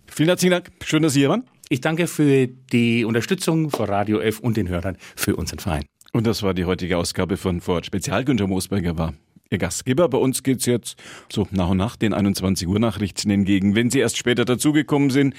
Vielen 0.06 0.28
herzlichen 0.28 0.52
Dank. 0.52 0.70
Schön, 0.84 1.02
dass 1.02 1.12
Sie 1.12 1.20
hier 1.20 1.28
waren. 1.28 1.44
Ich 1.68 1.80
danke 1.80 2.06
für 2.06 2.48
die 2.48 3.04
Unterstützung 3.04 3.70
von 3.70 3.88
Radio 3.88 4.20
F 4.20 4.40
und 4.40 4.56
den 4.56 4.68
Hörern 4.68 4.96
für 5.14 5.36
unseren 5.36 5.60
Verein. 5.60 5.84
Und 6.12 6.26
das 6.26 6.42
war 6.42 6.54
die 6.54 6.64
heutige 6.64 6.98
Ausgabe 6.98 7.36
von 7.36 7.60
Vorort 7.60 7.86
Spezial. 7.86 8.24
Günter 8.24 8.48
Moosberger 8.48 8.98
war 8.98 9.14
Ihr 9.50 9.58
Gastgeber. 9.58 10.08
Bei 10.08 10.18
uns 10.18 10.42
geht 10.42 10.60
es 10.60 10.66
jetzt 10.66 10.96
so 11.30 11.46
nach 11.50 11.70
und 11.70 11.76
nach 11.76 11.96
den 11.96 12.12
21 12.12 12.66
Uhr 12.66 12.78
Nachrichten 12.78 13.30
entgegen. 13.30 13.74
Wenn 13.74 13.90
Sie 13.90 14.00
erst 14.00 14.16
später 14.16 14.44
dazugekommen 14.44 15.10
sind 15.10 15.34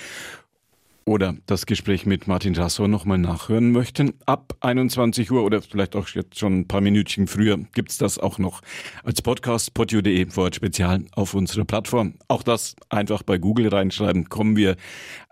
oder 1.12 1.36
das 1.46 1.65
Gespräch 1.65 2.06
mit 2.06 2.27
Martin 2.27 2.56
Rassor 2.56 2.88
nochmal 2.88 3.18
nachhören 3.18 3.74
möchten, 3.74 4.13
ab 4.25 4.56
21 4.62 5.30
Uhr 5.30 5.44
oder 5.44 5.62
vielleicht 5.62 5.98
auch 5.98 6.08
jetzt 6.08 6.39
schon 6.39 6.62
ein 6.62 6.68
paar 6.70 6.80
Minütchen 6.80 7.27
früher 7.27 7.60
gibt's 7.74 7.98
das 7.98 8.18
auch 8.18 8.39
noch 8.39 8.62
als 9.03 9.22
Podcast 9.22 9.74
podio.de 9.74 10.30
vor 10.30 10.53
Spezial 10.53 11.03
auf 11.12 11.34
unserer 11.34 11.65
Plattform. 11.65 12.13
Auch 12.30 12.44
das 12.44 12.77
einfach 12.88 13.24
bei 13.24 13.38
Google 13.38 13.68
reinschreiben, 13.68 14.30
kommen 14.30 14.56
wir 14.56 14.77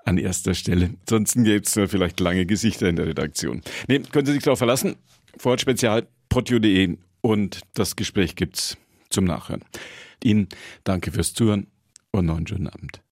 an 0.04 0.18
erster 0.18 0.54
Stelle. 0.54 0.96
Ansonsten 1.02 1.46
gibt's 1.46 1.80
vielleicht 1.88 2.20
lange 2.20 2.46
Gesichter 2.46 2.90
in 2.90 2.98
der 2.98 3.08
Redaktion. 3.08 3.62
Nee, 3.88 4.00
können 4.00 4.26
Sie 4.26 4.34
sich 4.34 4.44
darauf 4.44 4.60
verlassen. 4.60 4.98
Vor 5.38 5.58
Spezial 5.58 6.08
podio.de 6.28 6.98
und 7.22 7.62
das 7.74 7.96
Gespräch 7.96 8.36
gibt's 8.36 8.76
zum 9.10 9.24
Nachhören. 9.24 9.64
Ihnen 10.22 10.50
danke 10.84 11.14
fürs 11.14 11.34
Zuhören 11.34 11.68
und 12.12 12.26
noch 12.26 12.36
einen 12.36 12.48
schönen 12.48 12.68
Abend. 12.68 13.02